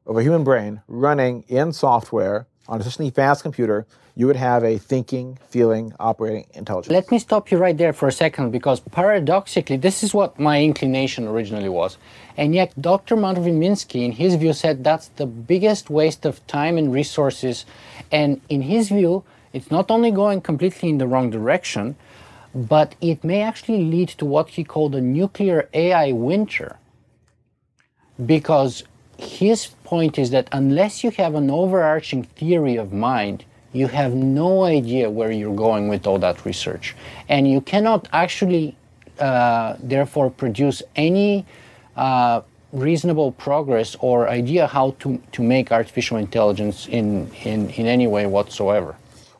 [0.06, 4.64] of a human brain running in software on a sufficiently fast computer, you would have
[4.64, 6.92] a thinking, feeling, operating intelligence.
[6.92, 10.62] Let me stop you right there for a second because paradoxically, this is what my
[10.62, 11.98] inclination originally was.
[12.38, 13.16] And yet, Dr.
[13.16, 17.66] Marvin Minsky, in his view, said that's the biggest waste of time and resources.
[18.12, 21.96] And in his view, it's not only going completely in the wrong direction,
[22.54, 26.78] but it may actually lead to what he called a nuclear AI winter.
[28.24, 28.84] Because
[29.20, 34.64] his point is that unless you have an overarching theory of mind, you have no
[34.64, 36.96] idea where you're going with all that research.
[37.28, 38.76] And you cannot actually,
[39.20, 41.46] uh, therefore, produce any
[41.96, 42.42] uh,
[42.72, 48.26] reasonable progress or idea how to, to make artificial intelligence in, in, in any way
[48.26, 48.96] whatsoever.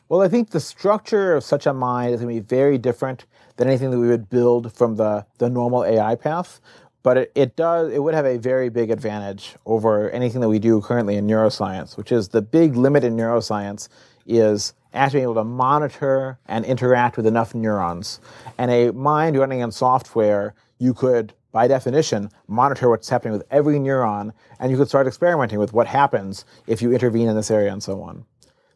[0.08, 3.24] Well, I think the structure of such a mind is going to be very different
[3.56, 6.60] than anything that we would build from the, the normal AI path.
[7.02, 10.58] But it, it does it would have a very big advantage over anything that we
[10.58, 13.88] do currently in neuroscience, which is the big limit in neuroscience
[14.26, 18.20] is actually being able to monitor and interact with enough neurons.
[18.58, 23.78] And a mind running in software, you could, by definition, monitor what's happening with every
[23.78, 27.72] neuron, and you could start experimenting with what happens if you intervene in this area
[27.72, 28.24] and so on.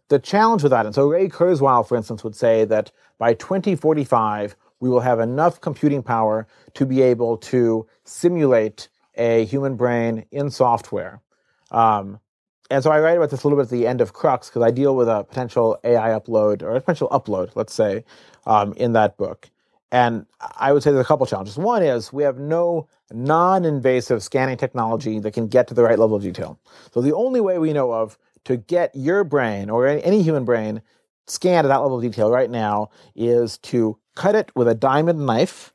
[0.08, 4.54] The challenge with that, and so Ray Kurzweil, for instance, would say that by 2045,
[4.84, 10.50] we will have enough computing power to be able to simulate a human brain in
[10.50, 11.22] software.
[11.70, 12.20] Um,
[12.68, 14.60] and so I write about this a little bit at the end of Crux because
[14.60, 18.04] I deal with a potential AI upload or a potential upload, let's say,
[18.44, 19.48] um, in that book.
[19.90, 20.26] And
[20.58, 21.56] I would say there's a couple challenges.
[21.56, 25.98] One is we have no non invasive scanning technology that can get to the right
[25.98, 26.58] level of detail.
[26.92, 30.82] So the only way we know of to get your brain or any human brain
[31.26, 35.26] scanned at that level of detail right now is to cut it with a diamond
[35.26, 35.74] knife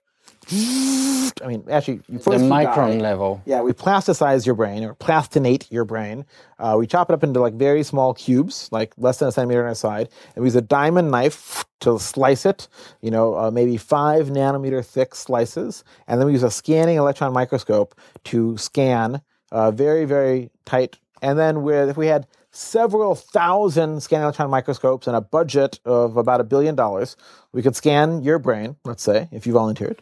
[0.52, 3.02] I mean, actually, the micron die.
[3.02, 3.42] level.
[3.46, 6.26] Yeah, we plasticize your brain or plastinate your brain.
[6.58, 9.66] Uh, we chop it up into like very small cubes, like less than a centimeter
[9.66, 12.68] on a side, and we use a diamond knife to slice it.
[13.02, 17.32] You know, uh, maybe five nanometer thick slices, and then we use a scanning electron
[17.32, 17.94] microscope
[18.26, 19.22] to scan
[19.52, 20.98] uh, very, very tight.
[21.22, 26.18] And then with if we had several thousand scanning electron microscopes and a budget of
[26.18, 27.16] about a billion dollars,
[27.52, 28.76] we could scan your brain.
[28.86, 30.02] Let's say if you volunteered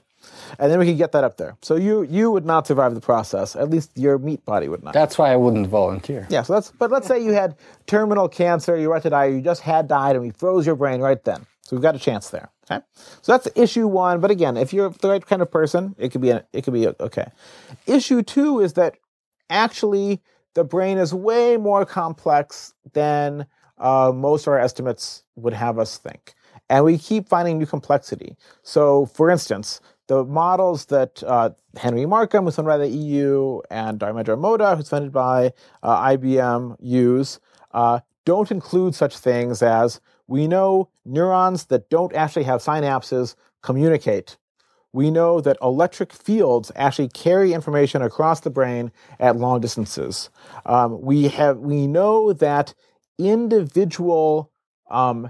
[0.60, 1.58] and then we could get that up there.
[1.62, 3.56] So you you would not survive the process.
[3.56, 4.94] At least your meat body would not.
[4.94, 6.28] That's why I wouldn't volunteer.
[6.30, 6.44] Yeah.
[6.44, 6.72] So that's.
[6.72, 10.16] But let's say you had terminal cancer, you were to die, you just had died,
[10.16, 11.46] and we froze your brain right then.
[11.64, 12.50] So we've got a chance there.
[12.70, 12.84] Okay.
[13.22, 14.20] So that's issue one.
[14.20, 16.74] But again, if you're the right kind of person, it could be a, it could
[16.74, 17.32] be okay.
[17.86, 18.96] Issue two is that
[19.50, 20.22] actually
[20.58, 23.46] the brain is way more complex than
[23.78, 26.34] uh, most of our estimates would have us think.
[26.68, 28.36] And we keep finding new complexity.
[28.64, 34.00] So, for instance, the models that uh, Henry Markram, who's funded by the EU, and
[34.00, 35.54] Dharmendra Modha, who's funded by
[35.84, 37.40] uh, IBM, use
[37.74, 44.38] uh, don't include such things as we know neurons that don't actually have synapses communicate.
[44.98, 50.32] We know that electric fields actually carry information across the brain at long distances.
[50.66, 52.74] Um, we have we know that
[53.20, 54.52] individual
[54.90, 55.30] um,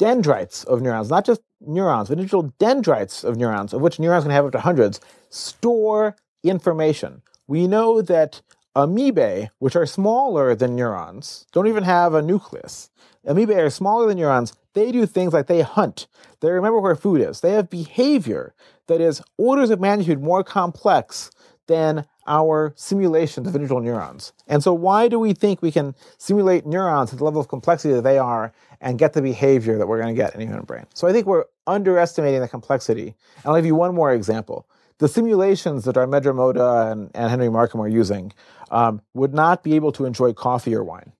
[0.00, 4.32] dendrites of neurons, not just neurons, but individual dendrites of neurons, of which neurons can
[4.32, 5.00] have up to hundreds,
[5.30, 7.22] store information.
[7.46, 8.42] We know that
[8.74, 12.90] amoebae, which are smaller than neurons, don't even have a nucleus.
[13.24, 14.54] Amoebae are smaller than neurons.
[14.76, 16.06] They do things like they hunt.
[16.40, 17.40] They remember where food is.
[17.40, 18.54] They have behavior
[18.88, 21.30] that is orders of magnitude more complex
[21.66, 24.34] than our simulations of individual neurons.
[24.46, 27.94] And so, why do we think we can simulate neurons at the level of complexity
[27.94, 28.52] that they are
[28.82, 30.84] and get the behavior that we're going to get in a human brain?
[30.92, 33.14] So, I think we're underestimating the complexity.
[33.36, 34.68] And I'll give you one more example.
[34.98, 38.30] The simulations that Dharmendra Modha and, and Henry Markram are using
[38.70, 41.12] um, would not be able to enjoy coffee or wine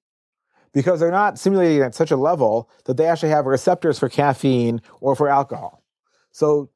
[0.77, 4.83] because they're not simulating at such a level that they actually have receptors for caffeine
[5.01, 5.83] or for alcohol.
[6.33, 6.69] So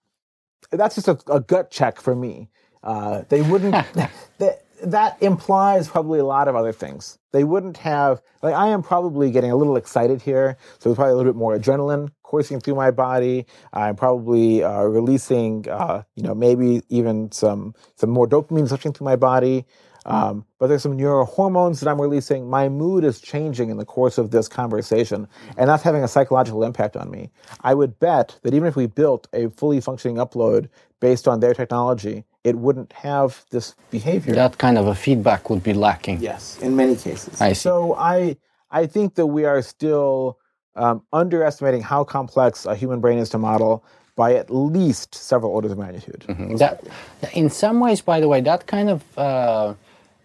[0.71, 2.49] that's just a, a gut check for me.
[2.83, 3.77] Uh, they wouldn't.
[4.39, 7.19] they, that implies probably a lot of other things.
[7.33, 11.13] They wouldn't have like I am probably getting a little excited here, so there's probably
[11.13, 13.45] a little bit more adrenaline coursing through my body.
[13.75, 19.05] I'm probably uh, releasing, uh, you know, maybe even some some more dopamine switching through
[19.05, 19.67] my body.
[20.07, 22.49] Um, but there's some neurohormones that I'm releasing.
[22.49, 26.65] My mood is changing in the course of this conversation, and that's having a psychological
[26.65, 27.31] impact on me.
[27.63, 30.69] I would bet that even if we built a fully functioning upload
[31.01, 34.35] based on their technology, it wouldn't have this behavior.
[34.35, 36.21] That kind of a feedback would be lacking.
[36.21, 37.41] Yes, in many cases.
[37.41, 37.61] I see.
[37.61, 38.37] So I
[38.71, 40.39] I think that we are still
[40.77, 43.85] um, underestimating how complex a human brain is to model
[44.17, 46.25] by at least several orders of magnitude.
[46.59, 46.85] That,
[47.33, 49.75] in some ways, by the way, that kind of uh,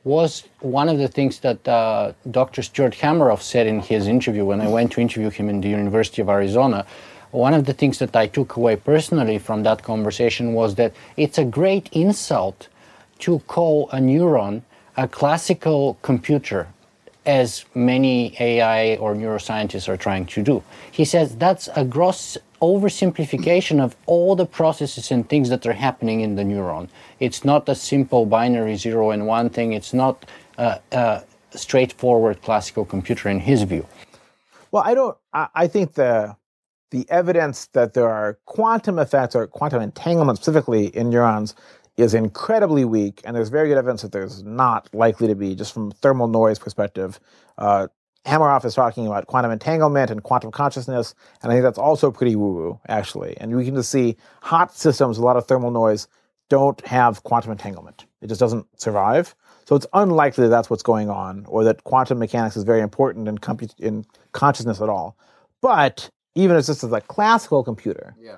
[0.06, 2.62] was one of the things that uh, Dr.
[2.62, 6.22] Stuart Hameroff said in his interview when I went to interview him in the University
[6.22, 6.86] of Arizona.
[7.32, 11.38] One of the things that I took away personally from that conversation was that it's
[11.38, 12.70] a great insult
[13.20, 14.62] to call a neuron
[14.98, 16.68] a classical computer,
[17.26, 20.64] as many AI or neuroscientists are trying to do.
[20.92, 26.22] He says that's a gross oversimplification of all the processes and things that are happening
[26.22, 26.90] in the neuron.
[27.20, 30.26] It's not a simple binary zero and one thing, it's not
[30.58, 33.86] a, a straightforward classical computer in his view.
[34.72, 35.18] Well, I don't.
[35.34, 36.36] I, I think the
[36.92, 41.56] the evidence that there are quantum effects or quantum entanglement specifically in neurons
[41.98, 45.74] is incredibly weak, and there's very good evidence that there's not likely to be, just
[45.74, 47.20] from thermal noise perspective.
[47.58, 47.88] Uh,
[48.26, 51.14] Hameroff is talking about quantum entanglement and quantum consciousness,
[51.44, 53.38] and I think that's also pretty woo-woo, actually.
[53.38, 56.08] And we can just see hot systems, a lot of thermal noise,
[56.50, 58.06] don't have quantum entanglement.
[58.22, 59.36] It just doesn't survive.
[59.66, 63.28] So it's unlikely that that's what's going on, or that quantum mechanics is very important
[63.28, 65.18] in, compu- in consciousness at all.
[65.62, 68.38] But even as this is a classical computer, Yeah.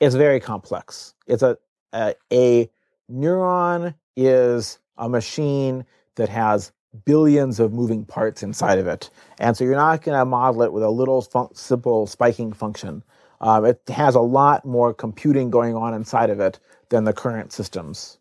[0.00, 1.14] it's very complex.
[1.26, 1.56] It's a,
[1.94, 2.70] a a
[3.10, 5.84] neuron is a machine
[6.16, 6.72] that has
[7.04, 10.72] billions of moving parts inside of it, and so you're not going to model it
[10.72, 13.02] with a little fun- simple spiking function.
[13.40, 17.52] Um, it has a lot more computing going on inside of it than the current
[17.52, 18.18] systems.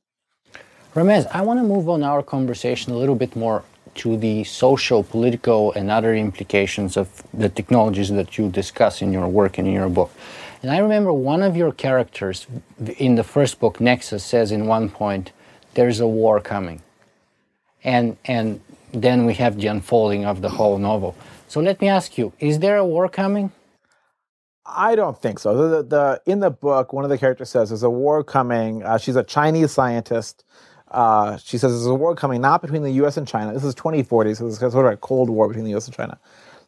[0.96, 3.64] Ramez, I want to move on our conversation a little bit more
[3.96, 9.28] to the social, political, and other implications of the technologies that you discuss in your
[9.28, 10.12] work and in your book.
[10.62, 12.48] And I remember one of your characters
[12.98, 15.32] in the first book, Nexus, says in one point,
[15.74, 16.82] "There's a war coming,"
[17.84, 18.62] and and
[18.92, 21.16] then we have the unfolding of the whole novel.
[21.48, 23.52] So let me ask you: Is there a war coming?
[24.66, 25.56] I don't think so.
[25.56, 28.84] The, the, the in the book, one of the characters says, "There's a war coming."
[28.84, 30.46] Uh, she's a Chinese scientist.
[30.90, 33.18] Uh, she says, "There's a war coming, not between the U.S.
[33.18, 33.54] and China.
[33.54, 35.88] This is 2040, so this is sort of a cold war between the U.S.
[35.88, 36.20] and China.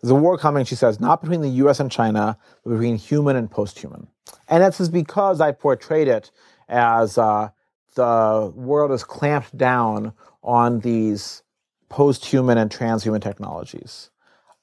[0.02, 1.80] There's a war coming." She says, "Not between the U.S.
[1.80, 4.08] and China, but between human and post-human."
[4.50, 6.32] And that's just because I portrayed it
[6.68, 7.50] as uh,
[7.96, 11.44] the world is clamped down on these
[11.90, 14.10] post-human and transhuman technologies.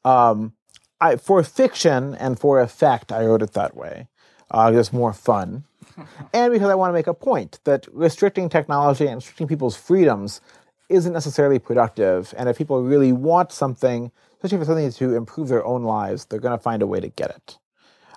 [0.05, 0.53] Um,
[1.01, 4.09] I, for fiction and for effect, I wrote it that way.
[4.51, 5.65] Uh, just more fun.
[6.33, 10.41] and because I want to make a point that restricting technology and restricting people's freedoms
[10.89, 12.35] isn't necessarily productive.
[12.37, 16.39] And if people really want something, especially for something to improve their own lives, they're
[16.39, 17.59] going to find a way to get it.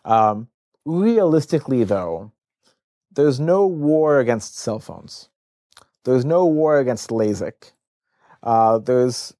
[0.03, 0.49] Um,
[0.85, 2.31] realistically, though,
[3.15, 5.29] there's no war against cell phones.
[6.03, 7.71] There's no war against LASIK.
[8.43, 9.33] Uh, there's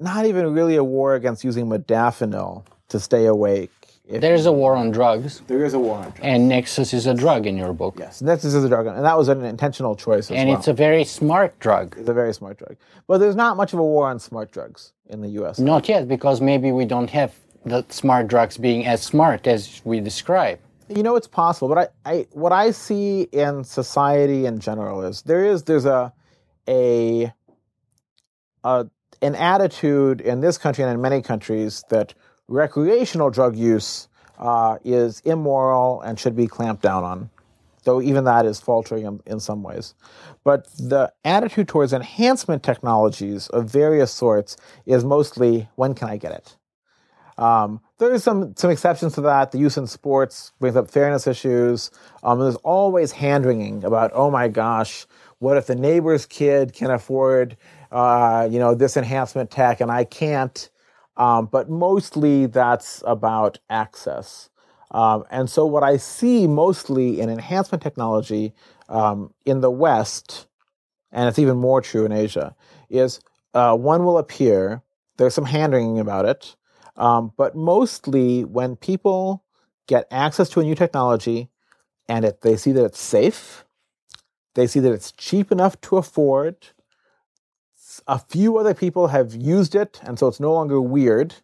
[0.00, 3.70] not even really a war against using modafinil to stay awake.
[4.08, 6.20] If There's a war on drugs, there is a war on drugs.
[6.24, 9.16] and Nexus is a drug in your book, Yes, this is a drug, and that
[9.16, 10.58] was an intentional choice as and well.
[10.58, 11.94] it's a very smart drug.
[11.96, 12.76] It's a very smart drug.
[13.06, 15.60] But there's not much of a war on smart drugs in the U.S.
[15.60, 17.32] Not yet, because maybe we don't have
[17.64, 20.58] the smart drugs being as smart as we describe.
[20.90, 25.22] You know, it's possible, but I, I what I see in society in general is
[25.22, 26.12] there is there's a
[26.66, 27.32] a,
[28.64, 28.86] a
[29.22, 32.14] an attitude in this country and in many countries that
[32.48, 34.08] recreational drug use
[34.40, 37.30] uh, is immoral and should be clamped down on.
[37.84, 39.94] Though even that is faltering in, in some ways.
[40.42, 46.32] But the attitude towards enhancement technologies of various sorts is mostly when can I get
[46.32, 46.56] it?
[47.38, 49.52] Um, there's some some exceptions to that.
[49.52, 51.90] The use in sports brings up fairness issues.
[52.22, 55.06] Um, there's always hand wringing about, oh my gosh,
[55.38, 57.56] what if the neighbor's kid can afford,
[57.92, 60.70] uh, you know, this enhancement tech and I can't?
[61.16, 64.48] Um, but mostly that's about access.
[64.90, 68.54] Um, and so what I see mostly in enhancement technology
[68.88, 70.46] um, in the West,
[71.12, 72.56] and it's even more true in Asia,
[72.88, 73.20] is
[73.54, 74.82] uh, one will appear.
[75.16, 76.56] There's some hand wringing about it.
[76.96, 79.44] Um, but mostly when people
[79.86, 81.48] get access to a new technology
[82.08, 83.64] and they see that it's safe,
[84.54, 86.56] they see that it's cheap enough to afford,
[88.06, 91.36] a few other people have used it, and so it's no longer weird,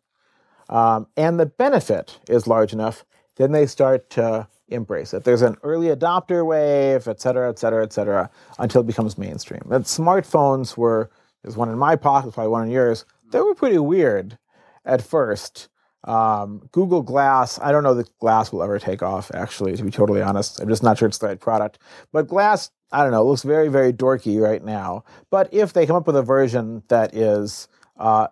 [0.68, 3.04] um, and the benefit is large enough,
[3.36, 5.22] then they start to embrace it.
[5.22, 9.62] There's an early adopter wave, et cetera, et cetera, et cetera, until it becomes mainstream.
[9.70, 11.10] And smartphones were,
[11.42, 14.38] there's one in my pocket, probably one in yours, they were pretty weird
[14.86, 15.68] at first.
[16.04, 19.90] Um, Google Glass, I don't know that Glass will ever take off, actually, to be
[19.90, 20.60] totally honest.
[20.60, 21.78] I'm just not sure it's the right product.
[22.12, 25.04] But Glass, I don't know, looks very, very dorky right now.
[25.30, 27.66] But if they come up with a version that is
[27.98, 28.28] uh,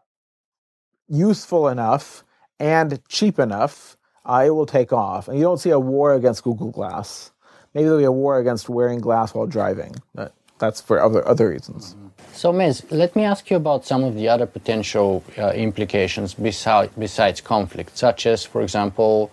[1.08, 2.22] useful enough
[2.60, 5.26] and cheap enough, uh, it will take off.
[5.26, 7.32] And you don't see a war against Google Glass.
[7.74, 9.96] Maybe there'll be a war against wearing glass while driving.
[10.14, 10.32] But
[10.64, 11.94] that's for other other reasons.
[12.32, 16.92] So, Miz, let me ask you about some of the other potential uh, implications besides,
[16.98, 19.30] besides conflict, such as, for example,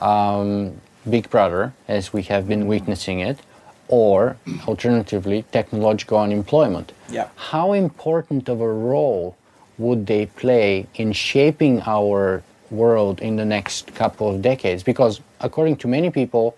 [0.00, 3.38] um, Big Brother, as we have been witnessing it,
[3.86, 6.92] or alternatively, technological unemployment.
[7.08, 7.28] Yeah.
[7.36, 9.36] How important of a role
[9.78, 14.82] would they play in shaping our world in the next couple of decades?
[14.82, 16.56] Because, according to many people,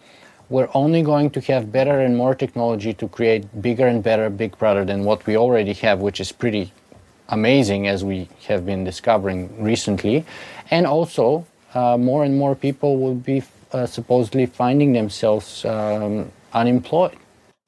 [0.53, 4.57] we're only going to have better and more technology to create bigger and better Big
[4.59, 6.71] Brother than what we already have, which is pretty
[7.31, 10.27] amazing as we have been discovering recently.
[10.71, 13.43] And also, uh, more and more people will be
[13.73, 17.17] uh, supposedly finding themselves um, unemployed.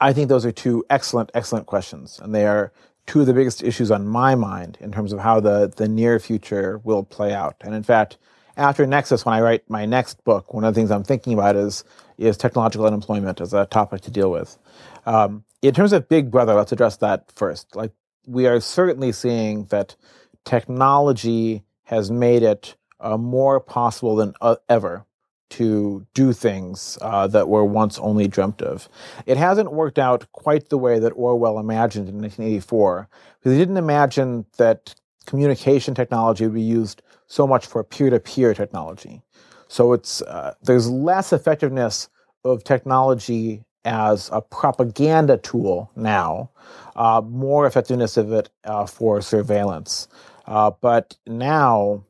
[0.00, 2.20] I think those are two excellent, excellent questions.
[2.22, 2.70] And they are
[3.06, 6.18] two of the biggest issues on my mind in terms of how the, the near
[6.20, 7.56] future will play out.
[7.62, 8.18] And in fact,
[8.58, 11.56] after Nexus, when I write my next book, one of the things I'm thinking about
[11.56, 11.82] is
[12.18, 14.58] is technological unemployment as a topic to deal with.
[15.06, 17.74] Um, in terms of Big Brother, let's address that first.
[17.74, 17.92] Like
[18.26, 19.96] we are certainly seeing that
[20.44, 25.04] technology has made it uh, more possible than uh, ever
[25.50, 28.88] to do things uh, that were once only dreamt of.
[29.26, 33.08] It hasn't worked out quite the way that Orwell imagined in 1984,
[33.38, 34.94] because he didn't imagine that
[35.26, 39.22] communication technology would be used so much for peer-to-peer technology.
[39.68, 42.08] So it's uh, there's less effectiveness
[42.44, 46.50] of technology as a propaganda tool now,
[46.96, 50.08] uh, more effectiveness of it uh, for surveillance.
[50.46, 52.04] Uh, but now,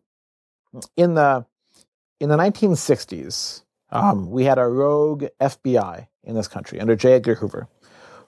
[0.96, 1.44] in the
[2.20, 7.14] in the 1960s, um, we had a rogue FBI in this country under J.
[7.14, 7.68] Edgar Hoover.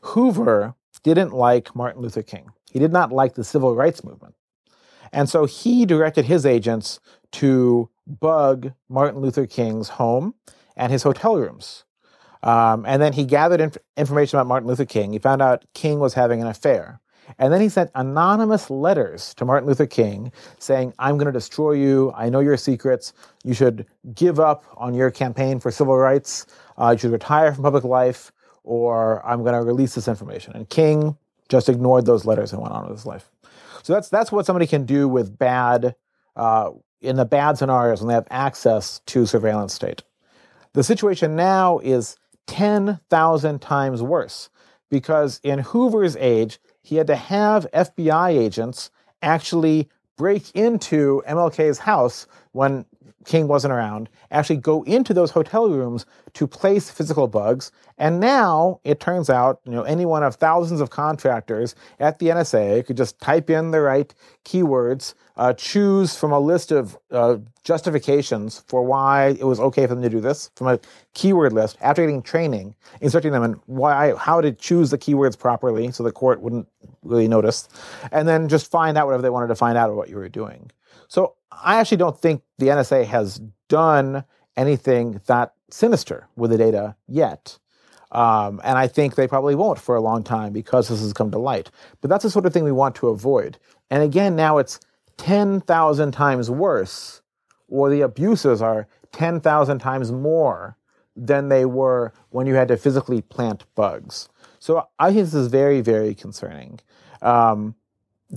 [0.02, 2.50] Hoover didn't like Martin Luther King.
[2.70, 4.34] He did not like the civil rights movement.
[5.12, 7.00] And so he directed his agents
[7.32, 10.34] to bug Martin Luther King's home
[10.76, 11.84] and his hotel rooms.
[12.42, 15.12] Um, and then he gathered inf- information about Martin Luther King.
[15.12, 17.00] He found out King was having an affair.
[17.38, 21.72] And then he sent anonymous letters to Martin Luther King saying, I'm going to destroy
[21.72, 22.12] you.
[22.14, 23.12] I know your secrets.
[23.42, 26.46] You should give up on your campaign for civil rights.
[26.78, 28.30] Uh, you should retire from public life,
[28.62, 30.54] or I'm going to release this information.
[30.54, 31.16] And King
[31.48, 33.30] just ignored those letters and went on with his life.
[33.87, 35.95] So that's, that's what somebody can do with bad
[36.34, 36.70] uh,
[37.01, 40.03] in the bad scenarios when they have access to surveillance state.
[40.72, 42.16] The situation now is
[42.49, 44.51] 10,000 times worse
[44.91, 48.91] because in Hoover's age, he had to have FBI agents
[49.22, 52.87] actually break into MLK's house when
[53.26, 57.72] King wasn't around, actually go into those hotel rooms to place physical bugs.
[57.98, 62.28] And now it turns out, you know, any one of thousands of contractors at the
[62.28, 64.14] NSA could just type in the right
[64.44, 69.94] keywords, uh, choose from a list of uh, justifications for why it was okay for
[69.94, 70.78] them to do this from a
[71.14, 75.90] keyword list after getting training, instructing them in why, how to choose the keywords properly
[75.90, 76.68] so the court wouldn't
[77.02, 77.68] really notice,
[78.12, 80.28] and then just find out whatever they wanted to find out of what you were
[80.28, 80.70] doing.
[81.09, 84.24] So I actually don't think the NSA has done
[84.57, 87.59] anything that sinister with the data yet.
[88.12, 91.30] Um, and I think they probably won't for a long time because this has come
[91.32, 91.70] to light.
[92.01, 93.59] But that's the sort of thing we want to avoid.
[93.91, 94.80] And again, now it's
[95.18, 97.22] 10,000 times worse,
[97.68, 100.76] or the abuses are 10,000 times more
[101.16, 104.28] than they were when you had to physically plant bugs.
[104.59, 106.80] So I think this is very, very concerning.
[107.22, 107.74] Um,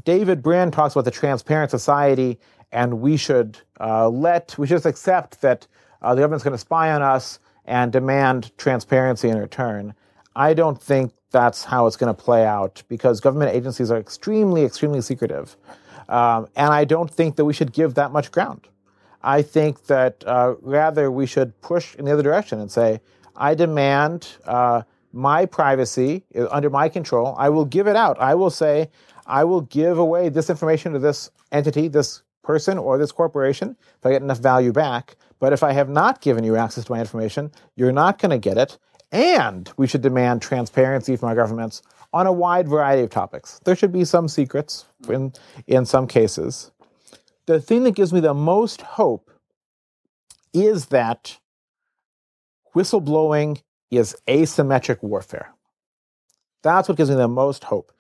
[0.04, 2.40] David Brin talks about the transparent society
[2.72, 5.68] and we should uh, let we should accept that
[6.02, 9.94] uh, the government's going to spy on us and demand transparency in return.
[10.36, 14.64] I don't think that's how it's going to play out because government agencies are extremely,
[14.64, 15.56] extremely secretive,
[16.08, 18.68] um, and I don't think that we should give that much ground.
[19.22, 23.02] I think that uh, rather we should push in the other direction and say,
[23.36, 27.36] I demand uh, my privacy under my control.
[27.38, 28.20] I will give it out.
[28.20, 28.90] I will say,
[29.30, 34.06] I will give away this information to this entity, this person or this corporation if
[34.06, 35.16] I get enough value back.
[35.40, 38.40] But if I have not given you access to my information, you're not going to
[38.40, 38.78] get it.
[39.12, 43.60] And we should demand transparency from our governments on a wide variety of topics.
[43.66, 45.34] There should be some secrets in,
[45.68, 46.72] in some cases.
[47.46, 49.32] The thing that gives me the most hope
[50.54, 51.38] is that
[52.76, 53.62] whistleblowing
[53.92, 55.54] is asymmetric warfare.
[56.64, 57.92] That's what gives me the most hope.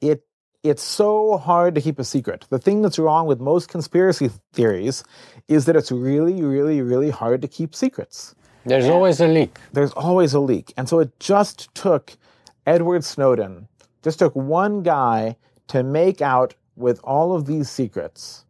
[0.00, 0.24] It
[0.64, 2.46] it's so hard to keep a secret.
[2.48, 5.04] The thing that's wrong with most conspiracy theories
[5.46, 8.34] is that it's really, really, really hard to keep secrets.
[8.64, 9.58] There's always a leak.
[9.74, 10.72] There's always a leak.
[10.78, 12.16] And so it just took
[12.66, 13.68] Edward Snowden,
[14.02, 15.36] just took one guy
[15.68, 18.46] to make out with all of these secrets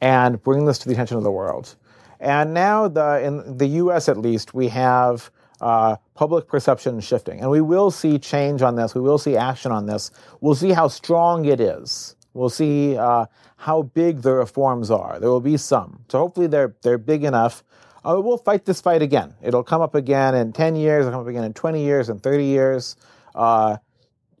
[0.00, 1.76] and bring this to the attention of the world.
[2.18, 5.30] And now, the, in the US at least, we have
[5.60, 7.40] uh, public perception shifting.
[7.40, 8.94] And we will see change on this.
[8.94, 10.10] We will see action on this.
[10.40, 12.16] We'll see how strong it is.
[12.34, 13.26] We'll see uh,
[13.56, 15.18] how big the reforms are.
[15.18, 16.04] There will be some.
[16.08, 17.64] So hopefully they're, they're big enough.
[18.04, 19.34] Uh, we'll fight this fight again.
[19.42, 22.22] It'll come up again in 10 years, it'll come up again in 20 years, and
[22.22, 22.96] 30 years.
[23.34, 23.78] Uh,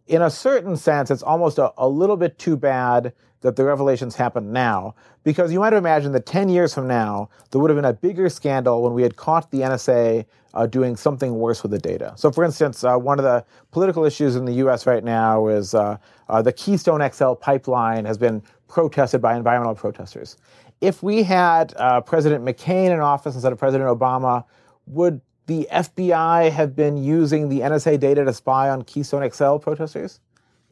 [0.06, 4.16] in a certain sense, it's almost a, a little bit too bad that the revelations
[4.16, 7.76] happen now, because you might have imagined that 10 years from now, there would have
[7.76, 10.24] been a bigger scandal when we had caught the NSA
[10.54, 12.14] uh, doing something worse with the data.
[12.16, 15.74] So, for instance, uh, one of the political issues in the US right now is
[15.74, 20.36] uh, uh the Keystone XL pipeline has been protested by environmental protesters.
[20.80, 24.44] If we had uh, President McCain in office instead of President Obama,
[24.86, 30.20] would the FBI have been using the NSA data to spy on Keystone XL protesters?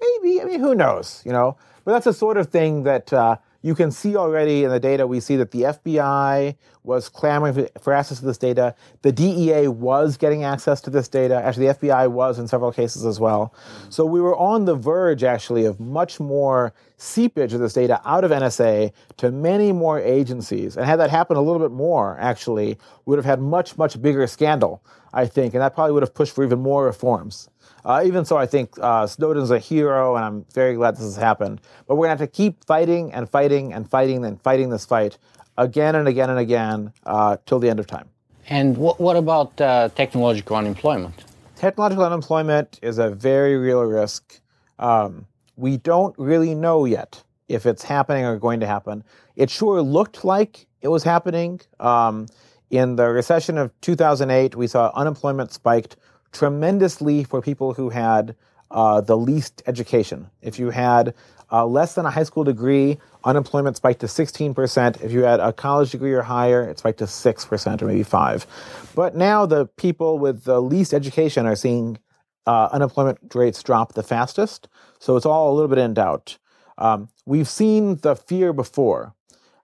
[0.01, 0.41] Maybe.
[0.41, 1.23] I mean, who knows?
[1.25, 4.71] You know, but that's the sort of thing that uh, you can see already in
[4.71, 5.07] the data.
[5.07, 8.75] We see that the FBI was clamoring for, access to this data.
[9.01, 11.37] The DEA was getting access to this data.
[11.43, 13.55] Actually, the FBI was in several cases as well.
[13.89, 18.23] So we were on the verge, actually, of much more seepage of this data out
[18.23, 20.77] of NSA to many more agencies.
[20.77, 22.77] And had that happened a little bit more, actually,
[23.07, 25.55] we would have had much, much bigger scandal, I think.
[25.55, 27.49] And that probably would have pushed for even more reforms.
[27.85, 31.17] Uh, even so, I think uh, Snowden's a hero, and I'm very glad this has
[31.17, 31.61] happened.
[31.87, 34.87] But we're going to have to keep fighting and fighting and fighting and fighting this
[34.87, 35.19] fight
[35.59, 38.09] again and again and again uh, till the end of time.
[38.49, 41.25] And what, what about uh, technological unemployment?
[41.57, 44.41] Technological unemployment is a very real risk.
[44.79, 45.27] Um,
[45.57, 49.05] we don't really know yet if it's happening or going to happen.
[49.37, 51.61] It sure looked like it was happening.
[51.81, 52.27] Um,
[52.71, 55.97] in the recession of 2008, we saw unemployment spiked
[56.35, 58.37] tremendously for people who had
[58.71, 60.29] uh, the least education.
[60.43, 61.15] If you had
[61.51, 65.01] uh, less than a high school degree, unemployment spiked to 16%.
[65.01, 68.47] If you had a college degree or higher, it spiked to 6% or maybe 5
[68.95, 71.99] But now the people with the least education are seeing
[72.47, 74.69] uh, unemployment rates drop the fastest.
[74.99, 76.39] So it's all a little bit in doubt.
[76.77, 79.15] Um, we've seen the fear before.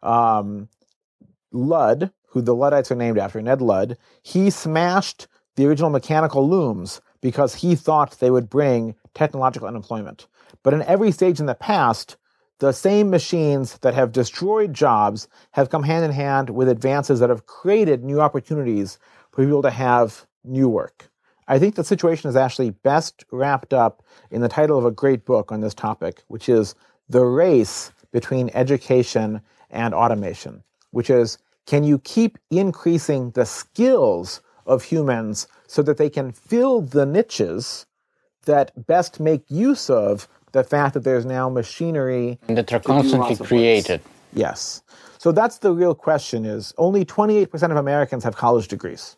[0.03, 0.69] Um,
[1.51, 5.27] Ludd, who the Luddites are named after, Ned Ludd, he smashed
[5.61, 10.27] the original mechanical looms because he thought they would bring technological unemployment.
[10.63, 12.17] But in every stage in the past,
[12.61, 17.29] the same machines that have destroyed jobs have come hand in hand with advances that
[17.29, 18.99] have created new opportunities
[19.33, 21.11] for people to have new work.
[21.47, 25.27] I think the situation is actually best wrapped up in the title of a great
[25.27, 26.75] book on this topic, which is
[27.11, 31.37] The Race Between Education and Automation, which is
[31.67, 37.87] can you keep increasing the skills of humans so that they can fill the niches
[38.45, 43.37] that best make use of the fact that there's now machinery and that are constantly
[43.37, 44.01] created.
[44.33, 44.83] Yes.
[45.19, 49.17] So that's the real question is only 28% of Americans have college degrees.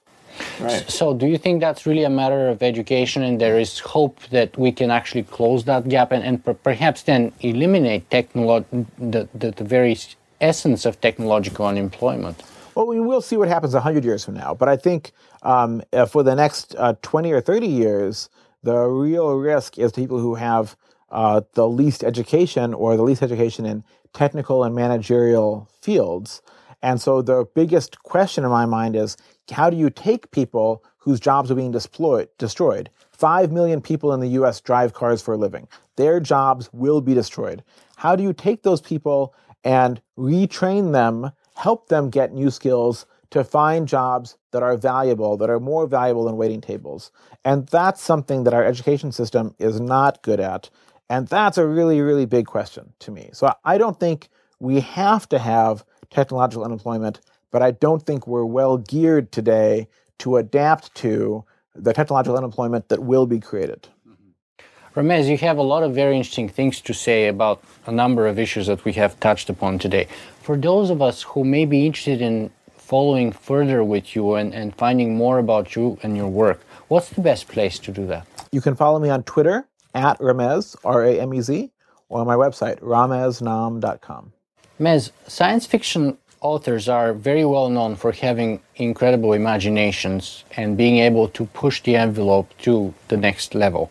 [0.61, 0.89] Right.
[0.91, 4.57] So do you think that's really a matter of education and there is hope that
[4.59, 8.65] we can actually close that gap and, and per- perhaps then eliminate technolo-
[8.99, 9.97] the, the, the very
[10.41, 12.43] essence of technological unemployment?
[12.75, 14.55] Well, we will see what happens 100 years from now.
[14.55, 15.13] But I think
[15.43, 18.31] um, uh, for the next uh, 20 or 30 years,
[18.63, 20.77] the real risk is people who have
[21.11, 26.43] uh, the least education or the least education in technical and managerial fields.
[26.83, 29.17] And so the biggest question in my mind is
[29.51, 32.29] how do you take people whose jobs are being destroyed?
[32.39, 32.91] destroyed?
[33.11, 35.69] Five million people in the US drive cars for a living.
[35.97, 37.63] Their jobs will be destroyed.
[37.97, 39.35] How do you take those people
[39.65, 45.49] and retrain them help them get new skills to find jobs that are valuable, that
[45.49, 47.11] are more valuable than waiting tables.
[47.47, 50.69] And that's something that our education system is not good at.
[51.09, 53.31] And that's a really, really big question to me.
[53.33, 54.29] So I don't think
[54.61, 57.21] we have to have technological unemployment,
[57.51, 61.43] but I don't think we're well geared today to adapt to
[61.75, 63.89] the technological unemployment that will be created.
[64.07, 65.01] Mm-hmm.
[65.01, 68.39] Ramez, you have a lot of very interesting things to say about a number of
[68.39, 70.07] issues that we have touched upon today.
[70.43, 72.51] For those of us who may be interested in
[72.93, 77.23] following further with you and, and finding more about you and your work, what's the
[77.23, 78.27] best place to do that?
[78.53, 81.71] You can follow me on Twitter at Ramez, R A M E Z,
[82.11, 84.35] or on my website, rameznaam.com.
[84.79, 91.29] Mez, science fiction authors are very well known for having incredible imaginations and being able
[91.29, 93.91] to push the envelope to the next level.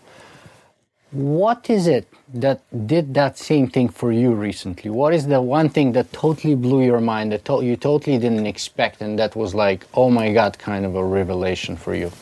[1.11, 4.89] What is it that did that same thing for you recently?
[4.89, 8.45] What is the one thing that totally blew your mind that to- you totally didn't
[8.47, 12.13] expect and that was like, oh my God, kind of a revelation for you?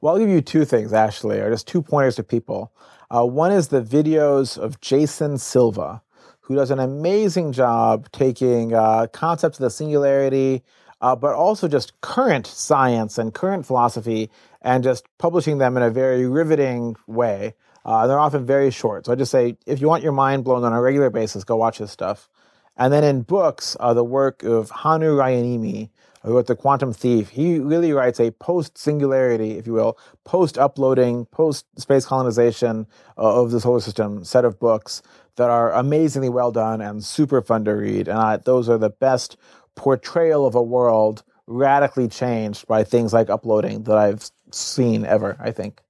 [0.00, 2.72] Well, I'll give you two things actually, or just two pointers to people.
[3.10, 6.00] Uh, one is the videos of Jason Silva,
[6.40, 10.62] who does an amazing job taking uh, concepts of the singularity,
[11.02, 14.30] uh, but also just current science and current philosophy,
[14.62, 17.52] and just publishing them in a very riveting way.
[17.84, 19.06] Uh, they're often very short.
[19.06, 21.56] So I just say, if you want your mind blown on a regular basis, go
[21.56, 22.28] watch this stuff.
[22.76, 25.90] And then in books, uh, the work of Hannu Rajaniemi,
[26.22, 30.58] who wrote The Quantum Thief, he really writes a post singularity, if you will, post
[30.58, 32.86] uploading, post space colonization
[33.18, 35.02] uh, of the solar system set of books
[35.36, 38.08] that are amazingly well done and super fun to read.
[38.08, 39.36] And I, those are the best
[39.74, 45.50] portrayal of a world radically changed by things like uploading that I've seen ever, I
[45.50, 45.80] think.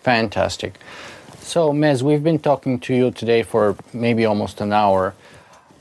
[0.00, 0.78] Fantastic.
[1.44, 5.12] So, Mez, we've been talking to you today for maybe almost an hour.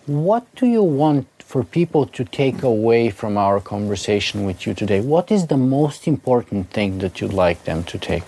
[0.06, 5.00] What do you want for people to take away from our conversation with you today?
[5.00, 8.24] What is the most important thing that you'd like them to take?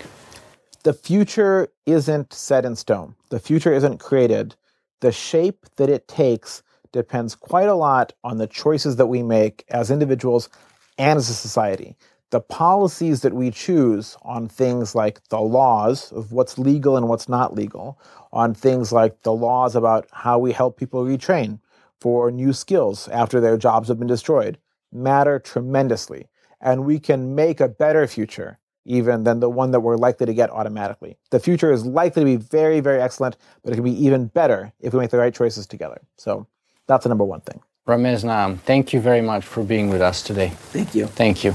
[0.84, 4.56] The future isn't set in stone, the future isn't created.
[5.02, 6.64] The shape that it takes
[6.94, 10.48] depends quite a lot on the choices that we make as individuals
[10.98, 11.98] and as a society
[12.34, 17.30] the policies that we choose on things like the laws of what's legal and what's
[17.30, 21.60] not legal, on things like the laws about how we help people retrain
[22.02, 24.58] for new skills after their jobs have been destroyed,
[24.92, 26.28] matter tremendously.
[26.60, 30.34] And we can make a better future even than the one that we're likely to
[30.34, 31.16] get automatically.
[31.30, 34.74] The future is likely to be very, very excellent, but it can be even better
[34.80, 36.02] if we make the right choices together.
[36.18, 36.48] So
[36.88, 37.62] that's the number one thing.
[37.86, 40.50] Ramez Naam, thank you very much for being with us today.
[40.72, 41.08] Thank you.
[41.08, 41.54] Thank you.